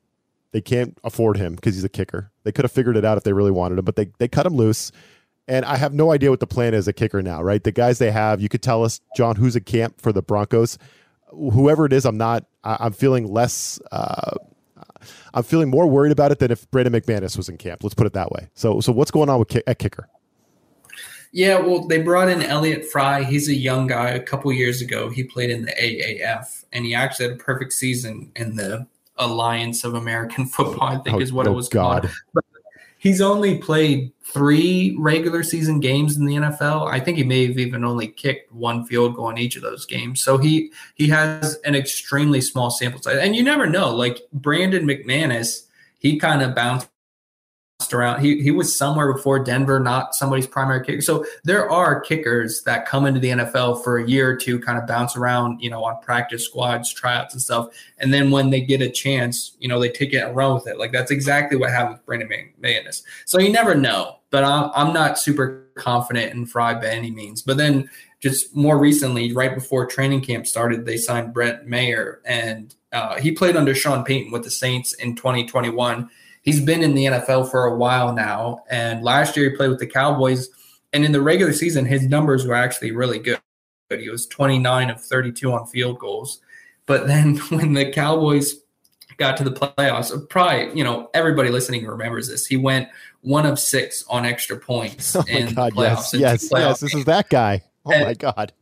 they 0.51 0.61
can't 0.61 0.97
afford 1.03 1.37
him 1.37 1.55
because 1.55 1.75
he's 1.75 1.83
a 1.83 1.89
kicker. 1.89 2.31
They 2.43 2.51
could 2.51 2.65
have 2.65 2.71
figured 2.71 2.97
it 2.97 3.05
out 3.05 3.17
if 3.17 3.23
they 3.23 3.33
really 3.33 3.51
wanted 3.51 3.79
him, 3.79 3.85
but 3.85 3.95
they 3.95 4.09
they 4.19 4.27
cut 4.27 4.45
him 4.45 4.55
loose. 4.55 4.91
And 5.47 5.63
I 5.63 5.77
have 5.77 5.93
no 5.93 6.11
idea 6.11 6.31
what 6.31 6.39
the 6.39 6.47
plan 6.47 6.73
is 6.73 6.87
a 6.87 6.93
kicker 6.93 7.21
now, 7.21 7.41
right? 7.43 7.63
The 7.63 7.71
guys 7.71 7.99
they 7.99 8.09
have, 8.09 8.41
you 8.41 8.49
could 8.49 8.63
tell 8.63 8.83
us, 8.83 8.99
Jon, 9.15 9.35
who's 9.35 9.55
a 9.55 9.61
camp 9.61 10.01
for 10.01 10.11
the 10.11 10.23
Broncos. 10.23 10.79
Whoever 11.29 11.85
it 11.85 11.93
is, 11.93 12.05
I'm 12.05 12.17
not. 12.17 12.45
I, 12.65 12.87
am 12.87 12.91
feeling 12.91 13.31
less. 13.31 13.79
Uh, 13.91 14.37
I'm 15.33 15.43
feeling 15.43 15.69
more 15.69 15.87
worried 15.87 16.11
about 16.11 16.31
it 16.31 16.39
than 16.39 16.51
if 16.51 16.69
Brandon 16.71 16.93
McManus 16.93 17.37
was 17.37 17.47
in 17.47 17.57
camp. 17.57 17.83
Let's 17.83 17.93
put 17.93 18.07
it 18.07 18.13
that 18.13 18.31
way. 18.31 18.49
So, 18.55 18.81
so 18.81 18.91
what's 18.91 19.11
going 19.11 19.29
on 19.29 19.39
with 19.39 19.55
at 19.67 19.79
kicker? 19.79 20.09
Yeah, 21.31 21.59
well, 21.59 21.85
they 21.85 22.01
brought 22.01 22.29
in 22.29 22.41
Elliott 22.41 22.85
Fry. 22.85 23.23
He's 23.23 23.49
a 23.49 23.53
young 23.53 23.87
guy. 23.87 24.11
A 24.11 24.21
couple 24.21 24.51
years 24.53 24.81
ago, 24.81 25.09
he 25.09 25.23
played 25.23 25.49
in 25.49 25.65
the 25.65 25.71
AAF, 25.71 26.63
and 26.71 26.85
he 26.85 26.95
actually 26.95 27.27
had 27.27 27.35
a 27.35 27.43
perfect 27.43 27.73
season 27.73 28.31
in 28.37 28.55
the 28.55 28.87
Alliance 29.17 29.83
of 29.83 29.95
American 29.95 30.45
Football. 30.47 30.87
I 30.87 30.97
think 30.97 31.17
oh, 31.17 31.19
is 31.19 31.33
what 31.33 31.47
oh 31.47 31.51
it 31.51 31.55
was 31.55 31.67
God. 31.67 32.03
called. 32.03 32.15
But 32.33 32.45
he's 33.05 33.21
only 33.21 33.59
played 33.59 34.11
three 34.23 34.95
regular 34.97 35.43
season 35.43 35.79
games 35.79 36.17
in 36.17 36.25
the 36.25 36.33
NFL. 36.33 36.91
I 36.91 36.99
think 36.99 37.19
he 37.19 37.23
may 37.23 37.45
have 37.45 37.59
even 37.59 37.85
only 37.85 38.07
kicked 38.07 38.51
one 38.51 38.83
field 38.83 39.15
goal 39.15 39.29
in 39.29 39.37
each 39.37 39.55
of 39.55 39.61
those 39.61 39.85
games. 39.85 40.23
So 40.23 40.39
he 40.39 40.71
he 40.95 41.07
has 41.09 41.59
an 41.65 41.75
extremely 41.75 42.41
small 42.41 42.71
sample 42.71 42.99
size. 42.99 43.19
And 43.21 43.35
you 43.35 43.43
never 43.43 43.67
know. 43.67 43.95
Like 43.95 44.23
Brandon 44.33 44.87
McManus, 44.87 45.67
he 45.99 46.17
kind 46.17 46.41
of 46.41 46.55
bounced 46.55 46.89
around. 47.93 48.21
He 48.21 48.41
he 48.41 48.51
was 48.51 48.77
somewhere 48.77 49.11
before 49.11 49.39
Denver, 49.39 49.79
not 49.79 50.15
somebody's 50.15 50.47
primary 50.47 50.83
kicker. 50.85 51.01
So 51.01 51.25
there 51.43 51.69
are 51.69 51.99
kickers 51.99 52.61
that 52.63 52.85
come 52.85 53.05
into 53.05 53.19
the 53.19 53.29
NFL 53.29 53.83
for 53.83 53.97
a 53.97 54.07
year 54.07 54.29
or 54.29 54.35
two, 54.35 54.59
kind 54.59 54.77
of 54.77 54.87
bounce 54.87 55.15
around, 55.15 55.59
you 55.61 55.69
know, 55.69 55.83
on 55.83 55.99
practice 56.01 56.45
squads, 56.45 56.93
tryouts, 56.93 57.33
and 57.33 57.41
stuff. 57.41 57.67
And 57.99 58.13
then 58.13 58.31
when 58.31 58.49
they 58.49 58.61
get 58.61 58.81
a 58.81 58.89
chance, 58.89 59.55
you 59.59 59.67
know, 59.67 59.79
they 59.79 59.89
take 59.89 60.13
it 60.13 60.23
and 60.23 60.35
run 60.35 60.53
with 60.53 60.67
it. 60.67 60.79
Like 60.79 60.91
that's 60.91 61.11
exactly 61.11 61.57
what 61.57 61.71
happened 61.71 61.97
with 61.97 62.05
Brandon 62.05 62.29
McManus. 62.61 63.03
So 63.25 63.39
you 63.39 63.51
never 63.51 63.75
know. 63.75 64.19
But 64.29 64.43
I'm 64.43 64.71
I'm 64.75 64.93
not 64.93 65.19
super 65.19 65.67
confident 65.75 66.33
in 66.33 66.45
Fry 66.45 66.73
by 66.73 66.87
any 66.87 67.11
means. 67.11 67.41
But 67.41 67.57
then 67.57 67.89
just 68.21 68.55
more 68.55 68.77
recently, 68.77 69.33
right 69.33 69.53
before 69.53 69.85
training 69.85 70.21
camp 70.21 70.47
started, 70.47 70.85
they 70.85 70.97
signed 70.97 71.33
Brett 71.33 71.67
Maher, 71.67 72.21
and 72.25 72.73
uh, 72.91 73.19
he 73.19 73.31
played 73.31 73.55
under 73.55 73.75
Sean 73.75 74.03
Payton 74.03 74.31
with 74.31 74.43
the 74.43 74.51
Saints 74.51 74.93
in 74.93 75.15
2021 75.15 76.09
he's 76.45 76.61
been 76.61 76.81
in 76.81 76.93
the 76.93 77.05
NFL 77.05 77.51
for 77.51 77.65
a 77.65 77.75
while 77.75 78.13
now. 78.13 78.63
And 78.69 79.03
last 79.03 79.35
year 79.35 79.49
he 79.49 79.55
played 79.57 79.69
with 79.69 79.79
the 79.79 79.87
Cowboys. 79.87 80.49
And 80.93 81.03
in 81.03 81.11
the 81.11 81.21
regular 81.21 81.51
season, 81.51 81.85
his 81.85 82.03
numbers 82.03 82.45
were 82.45 82.53
actually 82.53 82.91
really 82.91 83.19
good. 83.19 83.39
He 83.89 84.09
was 84.09 84.25
29 84.27 84.89
of 84.89 85.01
32 85.01 85.51
on 85.51 85.67
field 85.67 85.99
goals. 85.99 86.39
But 86.85 87.07
then 87.07 87.37
when 87.49 87.73
the 87.73 87.91
Cowboys 87.91 88.55
got 89.17 89.37
to 89.37 89.43
the 89.43 89.51
playoffs, 89.51 90.29
probably, 90.29 90.77
you 90.77 90.83
know, 90.83 91.09
everybody 91.13 91.49
listening 91.49 91.85
remembers 91.85 92.29
this. 92.29 92.45
He 92.45 92.57
went 92.57 92.87
one 93.21 93.45
of 93.45 93.59
six 93.59 94.05
on 94.07 94.25
extra 94.25 94.57
points 94.57 95.15
oh 95.15 95.23
in 95.27 95.53
God, 95.53 95.71
the 95.71 95.75
playoffs. 95.75 96.13
Yes, 96.13 96.43
yes, 96.43 96.49
yes. 96.51 96.79
This 96.79 96.95
is 96.95 97.05
that 97.05 97.29
guy. 97.29 97.63
Oh 97.85 97.91
and, 97.91 98.05
my 98.05 98.13
God. 98.13 98.53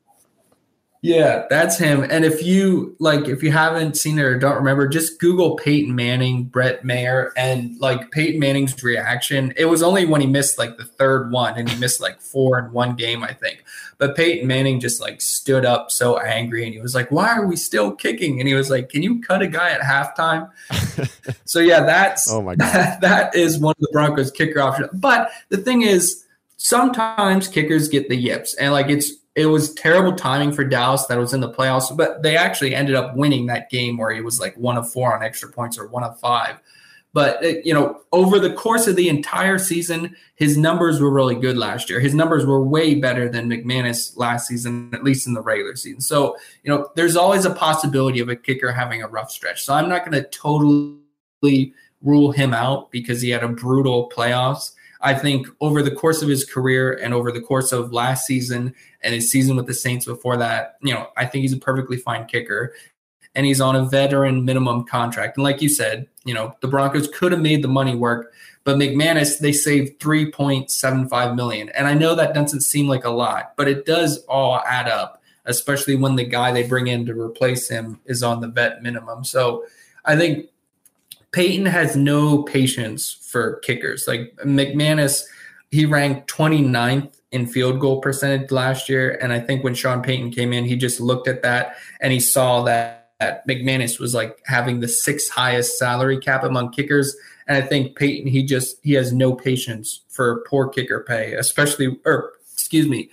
Yeah, 1.04 1.48
that's 1.50 1.78
him. 1.78 2.08
And 2.10 2.24
if 2.24 2.42
you 2.44 2.96
like, 2.98 3.28
if 3.28 3.44
you 3.44 3.52
haven't 3.52 3.98
seen 3.98 4.18
it 4.18 4.22
or 4.22 4.40
don't 4.40 4.56
remember, 4.56 4.88
just 4.88 5.20
Google 5.20 5.58
Peyton 5.58 5.94
Manning, 5.94 6.46
Brett 6.46 6.86
Maher, 6.86 7.34
and 7.36 7.78
like 7.82 8.10
Peyton 8.12 8.40
Manning's 8.40 8.82
reaction. 8.82 9.54
It 9.58 9.66
was 9.66 9.84
only 9.84 10.06
when 10.06 10.22
he 10.22 10.28
missed 10.28 10.58
like 10.58 10.78
the 10.78 10.86
third 10.86 11.30
one, 11.30 11.58
and 11.58 11.70
he 11.70 11.78
missed 11.78 12.00
like 12.00 12.22
four 12.22 12.58
in 12.58 12.72
one 12.72 12.96
game, 12.96 13.22
I 13.22 13.34
think. 13.34 13.66
But 13.98 14.16
Peyton 14.16 14.48
Manning 14.48 14.80
just 14.80 15.02
like 15.02 15.20
stood 15.20 15.66
up 15.66 15.92
so 15.92 16.18
angry, 16.20 16.64
and 16.64 16.74
he 16.74 16.80
was 16.80 16.96
like, 16.96 17.12
"Why 17.12 17.38
are 17.38 17.46
we 17.46 17.58
still 17.58 17.92
kicking?" 17.92 18.40
And 18.40 18.48
he 18.48 18.54
was 18.54 18.70
like, 18.70 18.88
"Can 18.88 19.04
you 19.04 19.22
cut 19.22 19.42
a 19.42 19.48
guy 19.48 19.72
at 19.72 19.82
halftime?" 19.82 20.50
so 21.44 21.60
yeah, 21.60 21.84
that's 21.84 22.32
oh 22.32 22.42
my 22.42 22.56
god, 22.56 22.72
that, 22.74 23.02
that 23.02 23.36
is 23.36 23.60
one 23.60 23.76
of 23.78 23.82
the 23.82 23.90
Broncos 23.92 24.32
kicker 24.32 24.62
options. 24.62 24.88
But 24.94 25.32
the 25.50 25.58
thing 25.58 25.82
is, 25.82 26.24
sometimes 26.56 27.50
kickers 27.50 27.90
get 27.90 28.08
the 28.08 28.16
yips, 28.16 28.54
and 28.54 28.72
like 28.72 28.88
it's 28.88 29.12
it 29.36 29.48
was 29.48 29.74
terrible 29.74 30.16
timing 30.16 30.52
for 30.52 30.64
Dallas 30.64 31.06
that 31.08 31.18
was 31.18 31.34
in 31.34 31.42
the 31.42 31.52
playoffs, 31.52 31.96
but 31.96 32.22
they 32.22 32.38
actually 32.38 32.76
ended 32.76 32.96
up 32.96 33.16
winning 33.16 33.48
that 33.48 33.70
game 33.70 33.98
where 33.98 34.12
he 34.12 34.22
was 34.22 34.40
like 34.40 34.56
one 34.58 34.78
of 34.78 34.92
four 34.92 35.16
on 35.16 35.24
extra 35.24 35.50
points 35.50 35.78
or 35.78 35.88
one 35.88 36.04
of 36.04 36.20
five. 36.20 36.60
But 37.14 37.44
uh, 37.44 37.54
you 37.64 37.74
know, 37.74 38.02
over 38.12 38.40
the 38.40 38.54
course 38.54 38.88
of 38.88 38.96
the 38.96 39.08
entire 39.10 39.60
season, 39.60 40.16
his 40.36 40.58
numbers 40.58 41.00
were 41.00 41.12
really 41.12 41.36
good 41.36 41.58
last 41.58 41.90
year. 41.90 42.00
His 42.00 42.14
numbers 42.14 42.46
were 42.46 42.64
way 42.64 42.96
better 42.96 43.30
than 43.30 43.50
McManus 43.50 44.18
last 44.18 44.48
season, 44.48 44.90
at 44.94 45.04
least 45.04 45.28
in 45.28 45.34
the 45.34 45.42
regular 45.42 45.76
season. 45.76 46.02
So 46.02 46.36
you 46.64 46.72
know, 46.72 46.90
there's 46.96 47.16
always 47.16 47.46
a 47.46 47.54
possibility 47.54 48.20
of 48.20 48.30
a 48.30 48.36
kicker 48.36 48.72
having 48.72 49.02
a 49.02 49.08
rough 49.08 49.32
stretch. 49.32 49.64
So 49.64 49.74
I'm 49.74 49.90
not 49.90 50.10
going 50.10 50.22
to 50.22 50.30
totally 50.30 51.74
rule 52.02 52.32
him 52.32 52.54
out 52.54 52.92
because 52.92 53.22
he 53.22 53.30
had 53.30 53.44
a 53.44 53.48
brutal 53.48 54.12
playoffs. 54.16 54.74
I 55.04 55.14
think 55.14 55.48
over 55.60 55.84
the 55.84 55.92
course 55.92 56.22
of 56.22 56.30
his 56.30 56.46
career 56.46 56.94
and 56.94 57.14
over 57.14 57.32
the 57.32 57.42
course 57.42 57.74
of 57.74 57.92
last 57.92 58.26
season 58.26 58.74
and 59.02 59.14
his 59.14 59.30
season 59.30 59.58
with 59.58 59.68
the 59.68 59.74
Saints 59.74 60.06
before 60.06 60.38
that, 60.38 60.78
you 60.82 60.94
know, 60.94 61.10
I 61.18 61.26
think 61.26 61.42
he's 61.42 61.54
a 61.54 61.58
perfectly 61.58 61.98
fine 61.98 62.26
kicker. 62.26 62.74
And 63.36 63.46
he's 63.46 63.60
on 63.60 63.76
a 63.76 63.84
veteran 63.84 64.46
minimum 64.46 64.86
contract. 64.86 65.38
And 65.38 65.44
like 65.44 65.62
you 65.62 65.68
said, 65.68 66.08
you 66.24 66.34
know, 66.34 66.56
the 66.62 66.68
Broncos 66.68 67.10
could 67.10 67.32
have 67.32 67.42
made 67.42 67.64
the 67.64 67.68
money 67.68 67.96
work, 67.96 68.32
but 68.64 68.78
McManus, 68.78 69.40
they 69.40 69.52
saved 69.52 70.00
3.75 70.00 71.36
million. 71.36 71.70
And 71.70 71.88
I 71.88 71.96
know 71.96 72.16
that 72.16 72.36
doesn't 72.36 72.62
seem 72.62 72.88
like 72.88 73.04
a 73.04 73.10
lot, 73.10 73.54
but 73.58 73.68
it 73.68 73.86
does 73.86 74.20
all 74.26 74.62
add 74.68 74.88
up, 74.88 75.22
especially 75.46 75.96
when 75.96 76.16
the 76.16 76.24
guy 76.24 76.52
they 76.52 76.68
bring 76.68 76.88
in 76.88 77.06
to 77.08 77.20
replace 77.20 77.68
him 77.68 78.00
is 78.06 78.24
on 78.24 78.40
the 78.40 78.48
vet 78.48 78.84
minimum. 78.84 79.24
So 79.24 79.66
I 80.06 80.16
think 80.16 80.50
Payton 81.34 81.66
has 81.66 81.96
no 81.96 82.44
patience 82.44 83.12
for 83.12 83.58
kickers. 83.58 84.08
Like 84.08 84.36
McManus, 84.46 85.24
he 85.72 85.86
ranked 85.86 86.30
29th 86.32 87.20
in 87.32 87.48
field 87.48 87.80
goal 87.80 88.00
percentage 88.00 88.52
last 88.52 88.88
year. 88.88 89.18
And 89.20 89.34
I 89.34 89.40
think 89.40 89.64
when 89.64 89.74
Sean 89.74 90.04
Payton 90.04 90.32
came 90.32 90.54
in, 90.54 90.66
he 90.66 90.78
just 90.78 91.02
looked 91.02 91.28
at 91.28 91.42
that 91.42 91.76
and 92.00 92.14
he 92.14 92.20
saw 92.20 92.62
that, 92.64 93.10
that 93.20 93.48
McManus 93.48 94.00
was 94.00 94.14
like 94.14 94.40
having 94.46 94.80
the 94.80 94.88
sixth 94.88 95.32
highest 95.32 95.80
salary 95.80 96.20
cap 96.20 96.44
among 96.44 96.72
kickers. 96.72 97.16
And 97.48 97.58
I 97.58 97.66
think 97.66 97.98
Payton, 97.98 98.28
he 98.28 98.44
just 98.44 98.78
he 98.84 98.94
has 98.94 99.12
no 99.12 99.34
patience 99.34 100.02
for 100.10 100.46
poor 100.48 100.70
kicker 100.70 101.04
pay, 101.06 101.34
especially 101.34 102.00
or 102.06 102.34
excuse 102.54 102.88
me, 102.88 103.10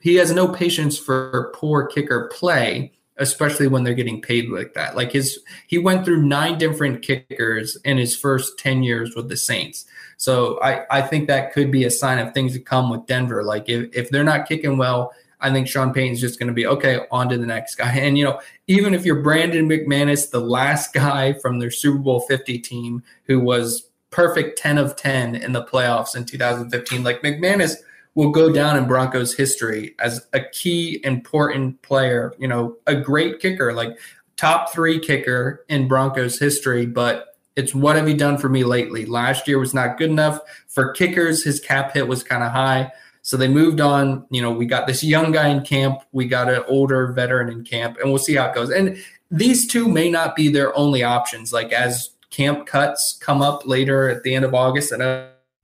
he 0.00 0.16
has 0.16 0.30
no 0.32 0.46
patience 0.46 0.98
for 0.98 1.50
poor 1.54 1.86
kicker 1.86 2.28
play 2.32 2.92
especially 3.18 3.66
when 3.66 3.84
they're 3.84 3.94
getting 3.94 4.20
paid 4.20 4.48
like 4.48 4.74
that. 4.74 4.96
Like 4.96 5.12
his 5.12 5.38
he 5.66 5.78
went 5.78 6.04
through 6.04 6.22
nine 6.22 6.58
different 6.58 7.02
kickers 7.02 7.76
in 7.84 7.98
his 7.98 8.16
first 8.16 8.58
10 8.58 8.82
years 8.82 9.14
with 9.14 9.28
the 9.28 9.36
Saints. 9.36 9.84
So 10.16 10.60
I, 10.62 10.84
I 10.90 11.02
think 11.02 11.26
that 11.28 11.52
could 11.52 11.70
be 11.70 11.84
a 11.84 11.90
sign 11.90 12.18
of 12.18 12.32
things 12.32 12.54
to 12.54 12.60
come 12.60 12.90
with 12.90 13.06
Denver. 13.06 13.42
Like 13.42 13.68
if, 13.68 13.94
if 13.94 14.10
they're 14.10 14.24
not 14.24 14.48
kicking 14.48 14.78
well, 14.78 15.12
I 15.40 15.50
think 15.50 15.66
Sean 15.66 15.92
Payton's 15.92 16.20
just 16.20 16.38
going 16.38 16.46
to 16.46 16.54
be 16.54 16.66
okay, 16.66 17.00
on 17.10 17.28
to 17.28 17.38
the 17.38 17.46
next 17.46 17.74
guy. 17.74 17.92
And 17.98 18.16
you 18.16 18.24
know, 18.24 18.40
even 18.66 18.94
if 18.94 19.04
you're 19.04 19.22
Brandon 19.22 19.68
McManus, 19.68 20.30
the 20.30 20.40
last 20.40 20.92
guy 20.92 21.32
from 21.34 21.58
their 21.58 21.70
Super 21.70 21.98
Bowl 21.98 22.20
50 22.20 22.58
team 22.60 23.02
who 23.24 23.40
was 23.40 23.88
perfect 24.10 24.58
10 24.58 24.78
of 24.78 24.94
10 24.96 25.34
in 25.34 25.52
the 25.52 25.64
playoffs 25.64 26.16
in 26.16 26.24
2015, 26.24 27.02
like 27.02 27.22
McManus– 27.22 27.76
will 28.14 28.30
go 28.30 28.52
down 28.52 28.76
in 28.76 28.86
Broncos 28.86 29.34
history 29.34 29.94
as 29.98 30.26
a 30.32 30.40
key 30.40 31.00
important 31.04 31.80
player, 31.82 32.34
you 32.38 32.46
know, 32.46 32.76
a 32.86 32.94
great 32.94 33.40
kicker, 33.40 33.72
like 33.72 33.96
top 34.36 34.72
3 34.72 34.98
kicker 35.00 35.64
in 35.68 35.88
Broncos 35.88 36.38
history, 36.38 36.84
but 36.84 37.36
it's 37.56 37.74
what 37.74 37.96
have 37.96 38.08
you 38.08 38.16
done 38.16 38.38
for 38.38 38.48
me 38.48 38.64
lately? 38.64 39.06
Last 39.06 39.46
year 39.46 39.58
was 39.58 39.74
not 39.74 39.98
good 39.98 40.10
enough 40.10 40.40
for 40.68 40.92
kickers. 40.92 41.44
His 41.44 41.60
cap 41.60 41.92
hit 41.92 42.08
was 42.08 42.22
kind 42.22 42.42
of 42.42 42.50
high. 42.50 42.90
So 43.22 43.36
they 43.36 43.48
moved 43.48 43.80
on. 43.80 44.26
You 44.30 44.42
know, 44.42 44.50
we 44.50 44.66
got 44.66 44.86
this 44.86 45.04
young 45.04 45.32
guy 45.32 45.48
in 45.48 45.62
camp. 45.62 46.00
We 46.12 46.26
got 46.26 46.48
an 46.48 46.64
older 46.66 47.12
veteran 47.12 47.50
in 47.50 47.62
camp, 47.64 47.98
and 47.98 48.10
we'll 48.10 48.18
see 48.18 48.34
how 48.34 48.46
it 48.46 48.54
goes. 48.54 48.70
And 48.70 48.96
these 49.30 49.66
two 49.66 49.88
may 49.88 50.10
not 50.10 50.34
be 50.34 50.48
their 50.48 50.76
only 50.76 51.02
options. 51.02 51.52
Like 51.52 51.72
as 51.72 52.10
camp 52.30 52.66
cuts 52.66 53.18
come 53.20 53.42
up 53.42 53.66
later 53.66 54.08
at 54.08 54.22
the 54.22 54.34
end 54.34 54.44
of 54.44 54.54
August 54.54 54.92
and 54.92 55.02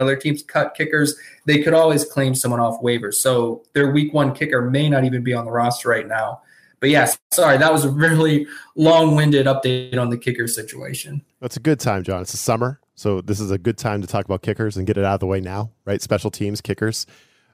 other 0.00 0.16
teams 0.16 0.42
cut 0.42 0.74
kickers, 0.74 1.16
they 1.44 1.62
could 1.62 1.74
always 1.74 2.04
claim 2.04 2.34
someone 2.34 2.60
off 2.60 2.80
waivers. 2.80 3.14
So 3.14 3.64
their 3.72 3.90
week 3.90 4.14
one 4.14 4.34
kicker 4.34 4.62
may 4.62 4.88
not 4.88 5.04
even 5.04 5.22
be 5.22 5.34
on 5.34 5.44
the 5.44 5.50
roster 5.50 5.88
right 5.88 6.06
now. 6.06 6.42
But 6.80 6.90
yes, 6.90 7.18
sorry, 7.32 7.58
that 7.58 7.72
was 7.72 7.84
a 7.84 7.90
really 7.90 8.46
long 8.76 9.16
winded 9.16 9.46
update 9.46 9.98
on 9.98 10.10
the 10.10 10.16
kicker 10.16 10.46
situation. 10.46 11.22
That's 11.40 11.56
a 11.56 11.60
good 11.60 11.80
time, 11.80 12.04
Jon. 12.04 12.22
It's 12.22 12.30
the 12.30 12.38
summer. 12.38 12.80
So 12.94 13.20
this 13.20 13.40
is 13.40 13.50
a 13.50 13.58
good 13.58 13.78
time 13.78 14.00
to 14.00 14.06
talk 14.06 14.24
about 14.24 14.42
kickers 14.42 14.76
and 14.76 14.86
get 14.86 14.96
it 14.96 15.04
out 15.04 15.14
of 15.14 15.20
the 15.20 15.26
way 15.26 15.40
now, 15.40 15.72
right? 15.84 16.00
Special 16.00 16.30
teams, 16.30 16.60
kickers. 16.60 17.06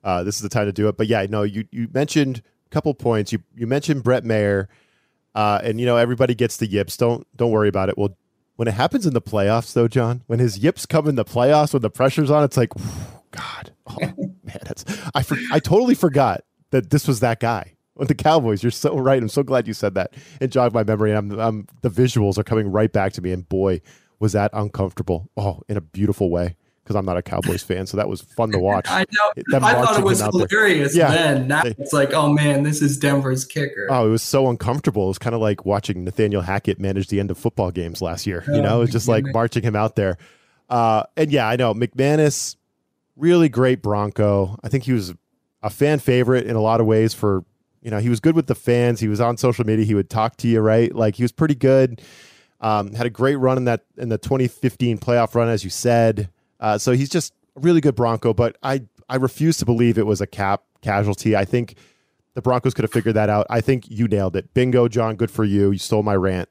Uh, 0.03 0.23
this 0.23 0.37
is 0.37 0.43
the 0.43 0.51
time 0.51 0.67
to 0.67 0.73
do 0.73 0.89
it. 0.89 0.99
But 0.99 1.07
yeah, 1.07 1.27
no, 1.29 1.43
you, 1.43 1.65
you 1.71 1.89
mentioned 1.95 2.43
a 2.67 2.69
couple 2.69 2.93
points. 2.93 3.33
You, 3.33 3.39
you 3.55 3.67
mentioned 3.67 4.03
Brett 4.03 4.25
Maher. 4.25 4.69
Uh, 5.35 5.61
and 5.65 5.81
you 5.81 5.87
know 5.87 5.97
everybody 5.97 6.33
gets 6.33 6.59
the 6.59 6.67
yips. 6.67 6.97
Don't 6.97 7.27
don't 7.37 7.51
worry 7.51 7.69
about 7.69 7.89
it. 7.89 7.99
Well, 7.99 8.17
when 8.57 8.69
it 8.69 8.75
happens 8.75 9.07
in 9.07 9.15
the 9.15 9.23
playoffs, 9.23 9.73
though, 9.73 9.89
Jon, 9.89 10.23
when 10.27 10.39
his 10.39 10.59
yips 10.59 10.87
come 10.87 11.09
in 11.09 11.15
the 11.15 11.25
playoffs, 11.25 11.73
when 11.73 11.83
the 11.83 11.91
pressure's 11.91 12.31
on, 12.31 12.45
it's 12.45 12.57
like, 12.57 12.73
God, 13.31 13.73
oh, 13.87 13.99
man, 13.99 14.61
that's 14.63 14.85
I 15.15 15.23
for, 15.23 15.37
I 15.53 15.59
totally 15.59 15.95
forgot 15.95 16.45
that 16.71 16.91
this 16.91 17.09
was 17.09 17.21
that 17.21 17.41
guy 17.41 17.75
with 17.97 18.09
the 18.09 18.15
Cowboys. 18.15 18.63
You're 18.63 18.73
so 18.73 18.97
right. 18.99 19.21
I'm 19.21 19.29
so 19.29 19.43
glad 19.43 19.67
you 19.67 19.75
said 19.75 19.95
that 19.95 20.15
and 20.41 20.51
jogged 20.51 20.75
my 20.75 20.85
memory. 20.85 21.13
And 21.13 21.33
I'm, 21.33 21.41
I'm 21.41 21.67
the 21.83 21.91
visuals 21.91 22.39
are 22.39 22.45
coming 22.45 22.71
right 22.71 22.93
back 22.93 23.13
to 23.15 23.23
me. 23.23 23.33
And 23.33 23.49
boy, 23.49 23.81
was 24.19 24.33
that 24.33 24.51
uncomfortable. 24.53 25.31
Oh, 25.37 25.63
in 25.69 25.77
a 25.77 25.81
beautiful 25.81 26.31
way 26.31 26.57
because 26.85 26.97
I'm 26.97 27.07
not 27.07 27.17
a 27.17 27.23
Cowboys 27.23 27.63
fan, 27.63 27.87
so 27.87 27.97
that 27.97 28.09
was 28.09 28.21
fun 28.21 28.53
to 28.53 28.59
watch. 28.59 28.87
I 28.91 29.07
know. 29.11 29.57
I 29.59 29.73
thought 29.73 29.99
it 29.99 30.05
was 30.05 30.21
hilarious 30.21 30.95
yeah. 30.95 31.11
then. 31.11 31.49
Now 31.49 31.63
it's 31.65 31.95
like, 31.95 32.13
oh 32.13 32.31
man, 32.31 32.63
this 32.63 32.83
is 32.83 32.99
Denver's 32.99 33.47
kicker. 33.47 33.89
Oh, 33.91 34.07
it 34.07 34.11
was 34.11 34.23
so 34.23 34.49
uncomfortable. 34.49 35.05
It 35.05 35.09
was 35.09 35.19
kind 35.19 35.35
of 35.35 35.41
like 35.41 35.65
watching 35.65 36.05
Nathaniel 36.05 36.43
Hackett 36.43 36.79
manage 36.79 37.09
the 37.09 37.21
end 37.21 37.31
of 37.31 37.39
football 37.39 37.71
games 37.71 38.03
last 38.03 38.27
year. 38.27 38.45
You 38.47 38.57
oh, 38.57 38.61
know, 38.61 38.77
it 38.77 38.81
was 38.81 38.91
just 38.91 39.09
like 39.09 39.25
marching 39.33 39.63
him 39.63 39.75
out 39.75 39.97
there. 39.97 40.19
Uh, 40.69 41.05
and 41.17 41.33
yeah, 41.33 41.49
I 41.49 41.57
know 41.57 41.73
McManus, 41.73 42.57
really 43.17 43.49
great 43.49 43.81
Bronco. 43.81 44.59
I 44.63 44.69
think 44.69 44.85
he 44.85 44.93
was 44.93 45.15
a 45.63 45.71
fan 45.71 45.99
favorite 45.99 46.47
in 46.47 46.57
a 46.57 46.61
lot 46.61 46.81
of 46.81 46.87
ways 46.87 47.15
for 47.15 47.45
you 47.81 47.91
know 47.91 47.99
he 47.99 48.11
was 48.11 48.21
good 48.21 48.37
with 48.37 48.47
the 48.47 48.55
fans. 48.55 49.01
He 49.01 49.09
was 49.09 49.21
on 49.21 49.39
social 49.39 49.65
media. 49.65 49.87
He 49.87 49.95
would 49.95 50.11
talk 50.11 50.37
to 50.39 50.49
you, 50.49 50.61
right? 50.61 50.95
Like 50.95 51.17
he 51.17 51.23
was 51.23 51.33
pretty 51.33 51.55
good. 51.55 52.03
Um, 52.61 52.93
had 52.93 53.07
a 53.07 53.11
great 53.11 53.37
run 53.37 53.59
in 53.59 53.65
that 53.65 53.85
in 53.97 54.09
the 54.09 54.19
2015 54.19 54.99
playoff 54.99 55.35
run, 55.35 55.49
as 55.49 55.65
you 55.65 55.71
said. 55.71 56.31
Uh, 56.65 56.79
so 56.79 56.93
he's 56.93 57.11
just 57.11 57.35
a 57.57 57.61
really 57.61 57.83
good 57.83 57.95
Bronco, 57.95 58.33
but 58.33 58.57
I 58.63 58.85
I 59.07 59.17
refuse 59.17 59.59
to 59.59 59.67
believe 59.67 59.99
it 59.99 60.07
was 60.07 60.23
a 60.23 60.27
cap 60.27 60.63
casualty. 60.81 61.37
I 61.37 61.45
think 61.45 61.77
the 62.33 62.41
Broncos 62.41 62.73
could 62.73 62.85
have 62.85 62.91
figured 62.91 63.17
that 63.17 63.29
out. 63.29 63.47
I 63.51 63.61
think 63.61 63.91
you 63.91 64.09
nailed 64.09 64.35
it. 64.35 64.55
Bingo, 64.55 64.89
Jon. 64.89 65.17
Good 65.17 65.31
for 65.31 65.45
you. 65.45 65.73
You 65.73 65.79
stole 65.79 66.03
my 66.03 66.17
rant. 66.17 66.49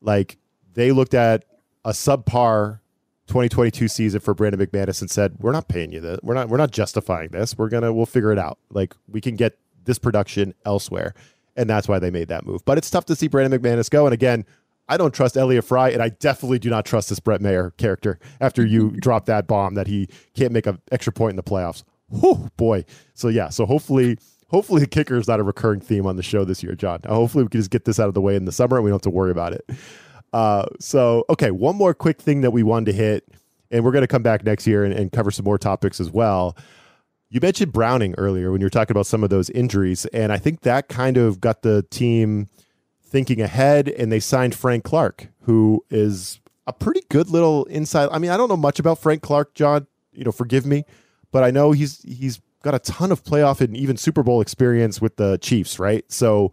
Like 0.00 0.38
they 0.74 0.92
looked 0.92 1.14
at 1.14 1.46
a 1.84 1.90
subpar 1.90 2.78
2022 3.26 3.88
season 3.88 4.20
for 4.20 4.34
Brandon 4.34 4.64
McManus 4.64 5.00
and 5.00 5.10
said, 5.10 5.34
"We're 5.40 5.50
not 5.50 5.66
paying 5.66 5.90
you 5.90 5.98
this. 5.98 6.20
We're 6.22 6.34
not. 6.34 6.48
We're 6.48 6.58
not 6.58 6.70
justifying 6.70 7.30
this. 7.30 7.58
We're 7.58 7.68
gonna. 7.68 7.92
We'll 7.92 8.06
figure 8.06 8.30
it 8.30 8.38
out. 8.38 8.58
Like 8.70 8.94
we 9.08 9.20
can 9.20 9.34
get 9.34 9.58
this 9.82 9.98
production 9.98 10.54
elsewhere." 10.64 11.12
And 11.56 11.68
that's 11.68 11.88
why 11.88 11.98
they 11.98 12.12
made 12.12 12.28
that 12.28 12.46
move. 12.46 12.64
But 12.64 12.78
it's 12.78 12.88
tough 12.88 13.06
to 13.06 13.16
see 13.16 13.26
Brandon 13.26 13.60
McManus 13.60 13.90
go. 13.90 14.06
And 14.06 14.14
again, 14.14 14.44
I 14.88 14.96
don't 14.96 15.12
trust 15.12 15.36
Elliott 15.36 15.64
Fry, 15.64 15.90
and 15.90 16.02
I 16.02 16.10
definitely 16.10 16.58
do 16.58 16.70
not 16.70 16.84
trust 16.84 17.08
this 17.08 17.20
Brett 17.20 17.40
Maher 17.40 17.72
character 17.72 18.18
after 18.40 18.64
you 18.64 18.90
drop 19.00 19.26
that 19.26 19.46
bomb 19.46 19.74
that 19.74 19.86
he 19.86 20.08
can't 20.34 20.52
make 20.52 20.66
an 20.66 20.80
extra 20.92 21.12
point 21.12 21.30
in 21.30 21.36
the 21.36 21.42
playoffs. 21.42 21.82
Whew, 22.08 22.50
boy. 22.56 22.84
So 23.14 23.28
yeah, 23.28 23.48
so 23.48 23.66
hopefully 23.66 24.18
hopefully 24.48 24.80
the 24.80 24.86
kicker 24.86 25.16
is 25.16 25.26
not 25.26 25.40
a 25.40 25.42
recurring 25.42 25.80
theme 25.80 26.06
on 26.06 26.16
the 26.16 26.22
show 26.22 26.44
this 26.44 26.62
year, 26.62 26.74
Jon. 26.74 27.00
hopefully 27.06 27.44
we 27.44 27.50
can 27.50 27.60
just 27.60 27.70
get 27.70 27.84
this 27.84 27.98
out 27.98 28.06
of 28.08 28.14
the 28.14 28.20
way 28.20 28.36
in 28.36 28.44
the 28.44 28.52
summer 28.52 28.76
and 28.76 28.84
we 28.84 28.90
don't 28.90 28.96
have 28.96 29.02
to 29.02 29.10
worry 29.10 29.32
about 29.32 29.52
it. 29.52 29.68
Uh, 30.32 30.66
so 30.78 31.24
okay, 31.30 31.50
one 31.50 31.76
more 31.76 31.94
quick 31.94 32.20
thing 32.20 32.42
that 32.42 32.52
we 32.52 32.62
wanted 32.62 32.86
to 32.86 32.92
hit, 32.92 33.24
and 33.70 33.84
we're 33.84 33.92
going 33.92 34.02
to 34.02 34.08
come 34.08 34.22
back 34.22 34.44
next 34.44 34.66
year 34.66 34.84
and, 34.84 34.92
and 34.92 35.10
cover 35.12 35.30
some 35.30 35.44
more 35.44 35.58
topics 35.58 36.00
as 36.00 36.10
well. 36.10 36.56
You 37.28 37.40
mentioned 37.40 37.72
Browning 37.72 38.14
earlier 38.18 38.52
when 38.52 38.60
you 38.60 38.66
were 38.66 38.70
talking 38.70 38.92
about 38.92 39.06
some 39.06 39.24
of 39.24 39.30
those 39.30 39.50
injuries, 39.50 40.06
and 40.06 40.32
I 40.32 40.38
think 40.38 40.60
that 40.60 40.88
kind 40.88 41.16
of 41.16 41.40
got 41.40 41.62
the 41.62 41.84
team 41.90 42.48
thinking 43.06 43.40
ahead, 43.40 43.88
and 43.88 44.10
they 44.10 44.20
signed 44.20 44.54
Frank 44.54 44.84
Clark, 44.84 45.28
who 45.42 45.84
is 45.90 46.40
a 46.66 46.72
pretty 46.72 47.02
good 47.08 47.30
little 47.30 47.64
inside. 47.66 48.08
I 48.10 48.18
mean, 48.18 48.30
I 48.30 48.36
don't 48.36 48.48
know 48.48 48.56
much 48.56 48.78
about 48.78 48.98
Frank 48.98 49.22
Clark, 49.22 49.54
Jon. 49.54 49.86
You 50.12 50.24
know, 50.24 50.32
forgive 50.32 50.66
me, 50.66 50.84
but 51.30 51.44
I 51.44 51.50
know 51.50 51.72
he's 51.72 52.02
he's 52.02 52.40
got 52.62 52.74
a 52.74 52.78
ton 52.78 53.12
of 53.12 53.22
playoff 53.22 53.60
and 53.60 53.76
even 53.76 53.96
Super 53.96 54.22
Bowl 54.22 54.40
experience 54.40 55.00
with 55.00 55.16
the 55.16 55.38
Chiefs, 55.38 55.78
right? 55.78 56.04
So 56.10 56.52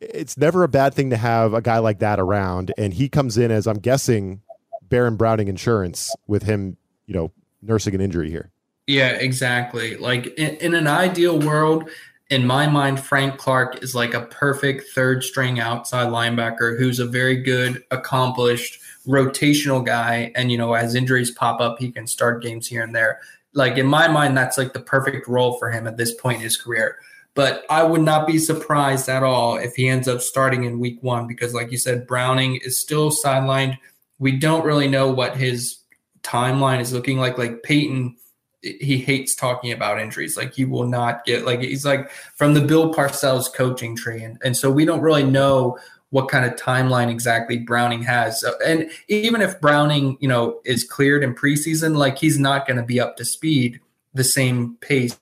it's 0.00 0.36
never 0.36 0.62
a 0.62 0.68
bad 0.68 0.94
thing 0.94 1.10
to 1.10 1.16
have 1.16 1.54
a 1.54 1.60
guy 1.60 1.78
like 1.78 1.98
that 2.00 2.20
around, 2.20 2.72
and 2.78 2.94
he 2.94 3.08
comes 3.08 3.38
in 3.38 3.50
as 3.50 3.66
I'm 3.66 3.78
guessing 3.78 4.42
Baron 4.82 5.16
Browning 5.16 5.48
insurance 5.48 6.14
with 6.26 6.42
him, 6.42 6.76
you 7.06 7.14
know, 7.14 7.32
nursing 7.62 7.94
an 7.94 8.00
injury 8.00 8.30
here. 8.30 8.50
Yeah, 8.86 9.10
exactly. 9.10 9.96
Like 9.96 10.26
in, 10.38 10.56
in 10.56 10.74
an 10.74 10.86
ideal 10.86 11.38
world, 11.38 11.88
in 12.32 12.46
my 12.46 12.66
mind, 12.66 12.98
Frank 12.98 13.36
Clark 13.36 13.82
is 13.82 13.94
like 13.94 14.14
a 14.14 14.22
perfect 14.22 14.88
third 14.94 15.22
string 15.22 15.60
outside 15.60 16.08
linebacker 16.08 16.78
who's 16.78 16.98
a 16.98 17.04
very 17.04 17.36
good, 17.36 17.84
accomplished, 17.90 18.80
rotational 19.06 19.84
guy. 19.84 20.32
And, 20.34 20.50
you 20.50 20.56
know, 20.56 20.72
as 20.72 20.94
injuries 20.94 21.30
pop 21.30 21.60
up, 21.60 21.78
he 21.78 21.92
can 21.92 22.06
start 22.06 22.42
games 22.42 22.66
here 22.66 22.82
and 22.82 22.94
there. 22.94 23.20
Like 23.52 23.76
in 23.76 23.86
my 23.86 24.08
mind, 24.08 24.34
that's 24.34 24.56
like 24.56 24.72
the 24.72 24.80
perfect 24.80 25.28
role 25.28 25.58
for 25.58 25.70
him 25.70 25.86
at 25.86 25.98
this 25.98 26.14
point 26.14 26.38
in 26.38 26.44
his 26.44 26.56
career. 26.56 26.96
But 27.34 27.64
I 27.68 27.82
would 27.82 28.00
not 28.00 28.26
be 28.26 28.38
surprised 28.38 29.10
at 29.10 29.22
all 29.22 29.56
if 29.58 29.74
he 29.74 29.86
ends 29.86 30.08
up 30.08 30.22
starting 30.22 30.64
in 30.64 30.80
week 30.80 31.02
one 31.02 31.26
because, 31.26 31.52
like 31.52 31.70
you 31.70 31.76
said, 31.76 32.06
Browning 32.06 32.60
is 32.62 32.78
still 32.78 33.10
sidelined. 33.10 33.76
We 34.18 34.38
don't 34.38 34.64
really 34.64 34.88
know 34.88 35.12
what 35.12 35.36
his 35.36 35.80
timeline 36.22 36.80
is 36.80 36.94
looking 36.94 37.18
like. 37.18 37.36
Like 37.36 37.62
Payton 37.62 38.16
he 38.62 38.98
hates 38.98 39.34
talking 39.34 39.72
about 39.72 40.00
injuries. 40.00 40.36
Like 40.36 40.54
he 40.54 40.64
will 40.64 40.86
not 40.86 41.24
get 41.24 41.44
like 41.44 41.60
he's 41.60 41.84
like 41.84 42.10
from 42.10 42.54
the 42.54 42.60
Bill 42.60 42.94
Parcells 42.94 43.52
coaching 43.52 43.96
tree, 43.96 44.22
and 44.22 44.38
and 44.44 44.56
so 44.56 44.70
we 44.70 44.84
don't 44.84 45.00
really 45.00 45.24
know 45.24 45.78
what 46.10 46.28
kind 46.28 46.44
of 46.44 46.52
timeline 46.58 47.10
exactly 47.10 47.56
Browning 47.58 48.02
has. 48.02 48.40
So, 48.40 48.52
and 48.64 48.90
even 49.08 49.40
if 49.40 49.58
Browning, 49.62 50.18
you 50.20 50.28
know, 50.28 50.60
is 50.64 50.84
cleared 50.84 51.24
in 51.24 51.34
preseason, 51.34 51.96
like 51.96 52.18
he's 52.18 52.38
not 52.38 52.66
going 52.66 52.76
to 52.76 52.82
be 52.82 53.00
up 53.00 53.16
to 53.16 53.24
speed 53.24 53.80
the 54.12 54.22
same 54.22 54.76
pace 54.82 55.18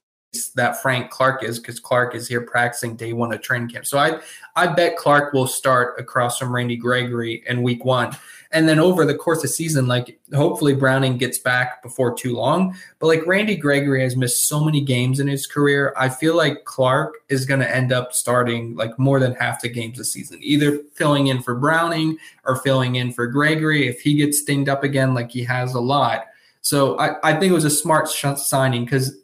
that 0.54 0.80
Frank 0.80 1.10
Clark 1.10 1.42
is 1.42 1.58
because 1.58 1.80
Clark 1.80 2.14
is 2.14 2.28
here 2.28 2.40
practicing 2.40 2.96
day 2.96 3.12
one 3.12 3.32
of 3.32 3.40
training 3.42 3.68
camp. 3.68 3.86
So 3.86 3.98
I 3.98 4.20
I 4.56 4.66
bet 4.68 4.96
Clark 4.96 5.32
will 5.32 5.46
start 5.46 5.98
across 5.98 6.38
from 6.38 6.54
Randy 6.54 6.76
Gregory 6.76 7.42
in 7.46 7.62
week 7.62 7.84
one. 7.84 8.16
And 8.52 8.68
then 8.68 8.80
over 8.80 9.04
the 9.04 9.14
course 9.14 9.44
of 9.44 9.50
season, 9.50 9.86
like 9.86 10.18
hopefully 10.34 10.74
Browning 10.74 11.18
gets 11.18 11.38
back 11.38 11.82
before 11.82 12.14
too 12.14 12.34
long. 12.34 12.74
But 12.98 13.06
like 13.06 13.26
Randy 13.26 13.54
Gregory 13.54 14.02
has 14.02 14.16
missed 14.16 14.48
so 14.48 14.64
many 14.64 14.80
games 14.80 15.20
in 15.20 15.28
his 15.28 15.46
career. 15.46 15.94
I 15.96 16.08
feel 16.08 16.36
like 16.36 16.64
Clark 16.64 17.14
is 17.28 17.46
going 17.46 17.60
to 17.60 17.74
end 17.74 17.92
up 17.92 18.12
starting 18.12 18.74
like 18.74 18.98
more 18.98 19.20
than 19.20 19.34
half 19.34 19.62
the 19.62 19.68
games 19.68 19.98
this 19.98 20.12
season, 20.12 20.40
either 20.42 20.80
filling 20.94 21.28
in 21.28 21.42
for 21.42 21.54
Browning 21.54 22.18
or 22.44 22.56
filling 22.56 22.96
in 22.96 23.12
for 23.12 23.28
Gregory 23.28 23.86
if 23.86 24.00
he 24.00 24.14
gets 24.14 24.40
stinged 24.40 24.68
up 24.68 24.82
again, 24.82 25.14
like 25.14 25.30
he 25.30 25.44
has 25.44 25.74
a 25.74 25.80
lot. 25.80 26.26
So 26.60 26.98
I, 26.98 27.16
I 27.22 27.38
think 27.38 27.50
it 27.50 27.54
was 27.54 27.64
a 27.64 27.70
smart 27.70 28.08
signing 28.08 28.84
because 28.84 29.16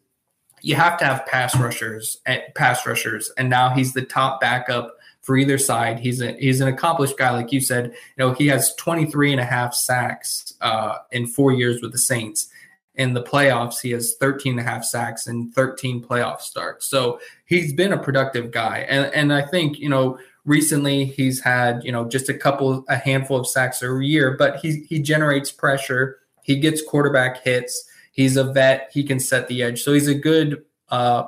you 0.62 0.74
have 0.74 0.98
to 0.98 1.04
have 1.04 1.26
pass 1.26 1.56
rushers 1.56 2.18
eh, 2.26 2.40
pass 2.54 2.86
rushers, 2.86 3.30
and 3.36 3.50
now 3.50 3.70
he's 3.70 3.92
the 3.92 4.02
top 4.02 4.40
backup 4.40 4.96
for 5.26 5.36
either 5.36 5.58
side. 5.58 5.98
He's 5.98 6.22
a, 6.22 6.34
he's 6.34 6.60
an 6.60 6.68
accomplished 6.68 7.18
guy, 7.18 7.32
like 7.32 7.50
you 7.50 7.60
said. 7.60 7.86
You 7.86 7.92
know, 8.16 8.32
he 8.32 8.46
has 8.46 8.72
23 8.76 9.32
and 9.32 9.40
a 9.40 9.44
half 9.44 9.74
sacks 9.74 10.54
uh, 10.60 10.98
in 11.10 11.26
four 11.26 11.52
years 11.52 11.82
with 11.82 11.90
the 11.90 11.98
Saints. 11.98 12.48
In 12.94 13.12
the 13.12 13.24
playoffs, 13.24 13.80
he 13.82 13.90
has 13.90 14.14
13 14.20 14.52
and 14.52 14.60
a 14.60 14.62
half 14.62 14.84
sacks 14.84 15.26
and 15.26 15.52
13 15.52 16.00
playoff 16.00 16.42
starts. 16.42 16.86
So 16.86 17.18
he's 17.44 17.72
been 17.72 17.92
a 17.92 17.98
productive 17.98 18.52
guy. 18.52 18.86
And, 18.88 19.12
and 19.12 19.32
I 19.32 19.42
think, 19.42 19.80
you 19.80 19.88
know, 19.88 20.16
recently 20.44 21.04
he's 21.04 21.40
had, 21.40 21.82
you 21.82 21.90
know, 21.90 22.08
just 22.08 22.28
a 22.28 22.34
couple, 22.34 22.84
a 22.88 22.96
handful 22.96 23.40
of 23.40 23.48
sacks 23.48 23.82
a 23.82 23.98
year, 24.00 24.36
but 24.38 24.58
he, 24.58 24.86
he 24.88 25.00
generates 25.00 25.50
pressure. 25.50 26.20
He 26.44 26.60
gets 26.60 26.80
quarterback 26.86 27.42
hits. 27.42 27.90
He's 28.12 28.36
a 28.36 28.44
vet. 28.44 28.90
He 28.92 29.02
can 29.02 29.18
set 29.18 29.48
the 29.48 29.64
edge. 29.64 29.82
So 29.82 29.92
he's 29.92 30.06
a 30.06 30.14
good 30.14 30.64
uh, 30.88 31.24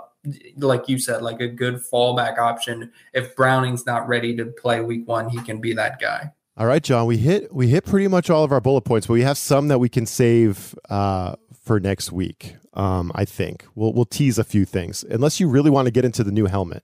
like 0.57 0.88
you 0.88 0.99
said, 0.99 1.23
like 1.23 1.41
a 1.41 1.49
good 1.49 1.77
fallback 1.77 2.38
option. 2.38 2.93
If 3.12 3.35
Browning's 3.37 3.87
not 3.87 4.09
ready 4.09 4.37
to 4.37 4.47
play 4.47 4.81
week 4.81 5.07
one, 5.07 5.29
he 5.29 5.41
can 5.43 5.61
be 5.61 5.73
that 5.75 6.01
guy. 6.01 6.33
All 6.57 6.67
right, 6.67 6.83
Jon. 6.83 7.07
We 7.07 7.19
hit 7.19 7.55
we 7.55 7.69
hit 7.69 7.85
pretty 7.85 8.09
much 8.09 8.31
all 8.31 8.43
of 8.43 8.51
our 8.51 8.61
bullet 8.61 8.83
points, 8.83 9.07
but 9.07 9.12
we 9.12 9.23
have 9.23 9.38
some 9.38 9.69
that 9.69 9.79
we 9.79 9.88
can 9.88 10.07
save 10.07 10.75
uh, 10.88 11.37
for 11.62 11.79
next 11.79 12.11
week. 12.11 12.57
Um, 12.75 13.12
I 13.14 13.25
think 13.25 13.64
we'll 13.75 13.93
we'll 13.93 14.05
tease 14.05 14.38
a 14.38 14.45
few 14.45 14.64
things, 14.64 15.05
unless 15.05 15.38
you 15.38 15.49
really 15.49 15.71
want 15.71 15.87
to 15.87 15.93
get 15.93 16.05
into 16.05 16.25
the 16.25 16.33
new 16.33 16.47
helmet. 16.47 16.83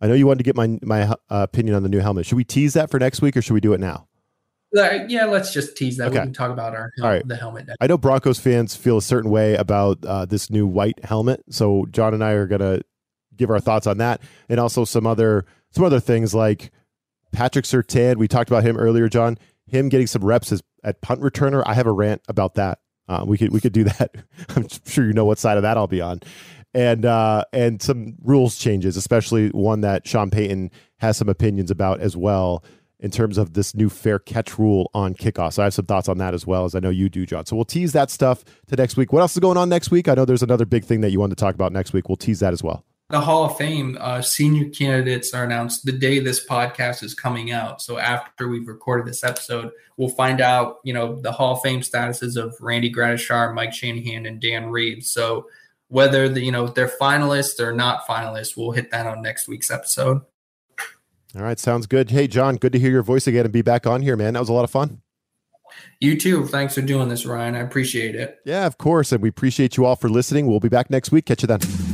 I 0.00 0.08
know 0.08 0.14
you 0.14 0.26
wanted 0.26 0.38
to 0.38 0.44
get 0.44 0.56
my 0.56 0.78
my 0.82 1.02
uh, 1.02 1.16
opinion 1.30 1.76
on 1.76 1.84
the 1.84 1.88
new 1.88 2.00
helmet. 2.00 2.26
Should 2.26 2.36
we 2.36 2.44
tease 2.44 2.74
that 2.74 2.90
for 2.90 2.98
next 2.98 3.22
week, 3.22 3.36
or 3.36 3.42
should 3.42 3.54
we 3.54 3.60
do 3.60 3.72
it 3.72 3.80
now? 3.80 4.08
Yeah, 4.74 5.26
let's 5.26 5.52
just 5.52 5.76
tease 5.76 5.96
that. 5.98 6.08
Okay. 6.08 6.18
We 6.18 6.24
can 6.24 6.32
talk 6.32 6.50
about 6.50 6.74
our 6.74 6.90
All 7.00 7.08
right. 7.08 7.26
the 7.26 7.36
helmet. 7.36 7.68
I 7.80 7.86
know 7.86 7.96
Broncos 7.96 8.40
fans 8.40 8.74
feel 8.74 8.98
a 8.98 9.02
certain 9.02 9.30
way 9.30 9.54
about 9.54 10.04
uh, 10.04 10.24
this 10.24 10.50
new 10.50 10.66
white 10.66 11.04
helmet, 11.04 11.42
so 11.48 11.86
Jon 11.90 12.12
and 12.14 12.24
I 12.24 12.32
are 12.32 12.46
gonna 12.46 12.80
give 13.36 13.50
our 13.50 13.60
thoughts 13.60 13.86
on 13.86 13.98
that, 13.98 14.20
and 14.48 14.58
also 14.58 14.84
some 14.84 15.06
other 15.06 15.44
some 15.70 15.84
other 15.84 16.00
things 16.00 16.34
like 16.34 16.72
Patrick 17.32 17.64
Surtain. 17.64 18.16
We 18.16 18.28
talked 18.28 18.50
about 18.50 18.64
him 18.64 18.76
earlier, 18.76 19.08
Jon. 19.08 19.38
Him 19.66 19.88
getting 19.88 20.06
some 20.06 20.24
reps 20.24 20.52
as 20.52 20.62
at 20.82 21.00
punt 21.00 21.20
returner. 21.20 21.62
I 21.66 21.74
have 21.74 21.86
a 21.86 21.92
rant 21.92 22.22
about 22.28 22.54
that. 22.54 22.80
Uh, 23.08 23.24
we 23.26 23.38
could 23.38 23.52
we 23.52 23.60
could 23.60 23.72
do 23.72 23.84
that. 23.84 24.10
I'm 24.56 24.66
sure 24.86 25.06
you 25.06 25.12
know 25.12 25.24
what 25.24 25.38
side 25.38 25.56
of 25.56 25.62
that 25.62 25.76
I'll 25.76 25.86
be 25.86 26.00
on, 26.00 26.20
and 26.74 27.04
uh, 27.04 27.44
and 27.52 27.80
some 27.80 28.16
rules 28.22 28.56
changes, 28.58 28.96
especially 28.96 29.50
one 29.50 29.82
that 29.82 30.06
Sean 30.06 30.30
Payton 30.30 30.70
has 30.98 31.16
some 31.16 31.28
opinions 31.28 31.70
about 31.70 32.00
as 32.00 32.16
well 32.16 32.64
in 33.04 33.10
terms 33.10 33.36
of 33.36 33.52
this 33.52 33.74
new 33.74 33.90
fair 33.90 34.18
catch 34.18 34.58
rule 34.58 34.90
on 34.94 35.12
kickoff. 35.14 35.52
So 35.52 35.62
I 35.62 35.66
have 35.66 35.74
some 35.74 35.84
thoughts 35.84 36.08
on 36.08 36.16
that 36.18 36.32
as 36.32 36.46
well 36.46 36.64
as 36.64 36.74
I 36.74 36.80
know 36.80 36.88
you 36.88 37.10
do, 37.10 37.26
Jon. 37.26 37.44
So 37.44 37.54
we'll 37.54 37.66
tease 37.66 37.92
that 37.92 38.10
stuff 38.10 38.42
to 38.68 38.76
next 38.76 38.96
week. 38.96 39.12
What 39.12 39.20
else 39.20 39.34
is 39.34 39.40
going 39.40 39.58
on 39.58 39.68
next 39.68 39.90
week? 39.90 40.08
I 40.08 40.14
know 40.14 40.24
there's 40.24 40.42
another 40.42 40.64
big 40.64 40.86
thing 40.86 41.02
that 41.02 41.10
you 41.10 41.20
want 41.20 41.30
to 41.30 41.36
talk 41.36 41.54
about 41.54 41.70
next 41.70 41.92
week. 41.92 42.08
We'll 42.08 42.16
tease 42.16 42.40
that 42.40 42.54
as 42.54 42.62
well. 42.62 42.82
the 43.10 43.20
Hall 43.20 43.44
of 43.44 43.58
Fame 43.58 43.98
uh, 44.00 44.22
senior 44.22 44.70
candidates 44.70 45.34
are 45.34 45.44
announced 45.44 45.84
the 45.84 45.92
day 45.92 46.18
this 46.18 46.44
podcast 46.44 47.02
is 47.02 47.14
coming 47.14 47.52
out. 47.52 47.82
So 47.82 47.98
after 47.98 48.48
we've 48.48 48.66
recorded 48.66 49.06
this 49.06 49.22
episode, 49.22 49.70
we'll 49.98 50.08
find 50.08 50.40
out, 50.40 50.78
you 50.82 50.94
know, 50.94 51.20
the 51.20 51.30
Hall 51.30 51.56
of 51.56 51.62
Fame 51.62 51.82
statuses 51.82 52.42
of 52.42 52.56
Randy 52.60 52.90
Gradishar, 52.90 53.54
Mike 53.54 53.74
Shanahan, 53.74 54.24
and 54.24 54.40
Dan 54.40 54.70
Reeves. 54.70 55.12
So 55.12 55.46
whether 55.88 56.28
the, 56.28 56.40
you 56.40 56.50
know 56.50 56.66
they're 56.66 56.88
finalists 57.00 57.60
or 57.60 57.72
not 57.72 58.06
finalists, 58.06 58.56
we'll 58.56 58.70
hit 58.70 58.90
that 58.90 59.06
on 59.06 59.20
next 59.20 59.46
week's 59.46 59.70
episode. 59.70 60.22
All 61.36 61.42
right, 61.42 61.58
sounds 61.58 61.86
good. 61.86 62.10
Hey, 62.10 62.28
Jon, 62.28 62.56
good 62.56 62.72
to 62.72 62.78
hear 62.78 62.90
your 62.90 63.02
voice 63.02 63.26
again 63.26 63.44
and 63.44 63.52
be 63.52 63.62
back 63.62 63.86
on 63.86 64.02
here, 64.02 64.16
man. 64.16 64.34
That 64.34 64.40
was 64.40 64.48
a 64.48 64.52
lot 64.52 64.64
of 64.64 64.70
fun. 64.70 65.02
You 66.00 66.18
too. 66.18 66.46
Thanks 66.46 66.74
for 66.74 66.82
doing 66.82 67.08
this, 67.08 67.26
Ryan. 67.26 67.56
I 67.56 67.60
appreciate 67.60 68.14
it. 68.14 68.38
Yeah, 68.44 68.66
of 68.66 68.78
course. 68.78 69.10
And 69.10 69.20
we 69.20 69.28
appreciate 69.28 69.76
you 69.76 69.84
all 69.84 69.96
for 69.96 70.08
listening. 70.08 70.46
We'll 70.46 70.60
be 70.60 70.68
back 70.68 70.90
next 70.90 71.10
week. 71.10 71.26
Catch 71.26 71.42
you 71.42 71.48
then. 71.48 71.93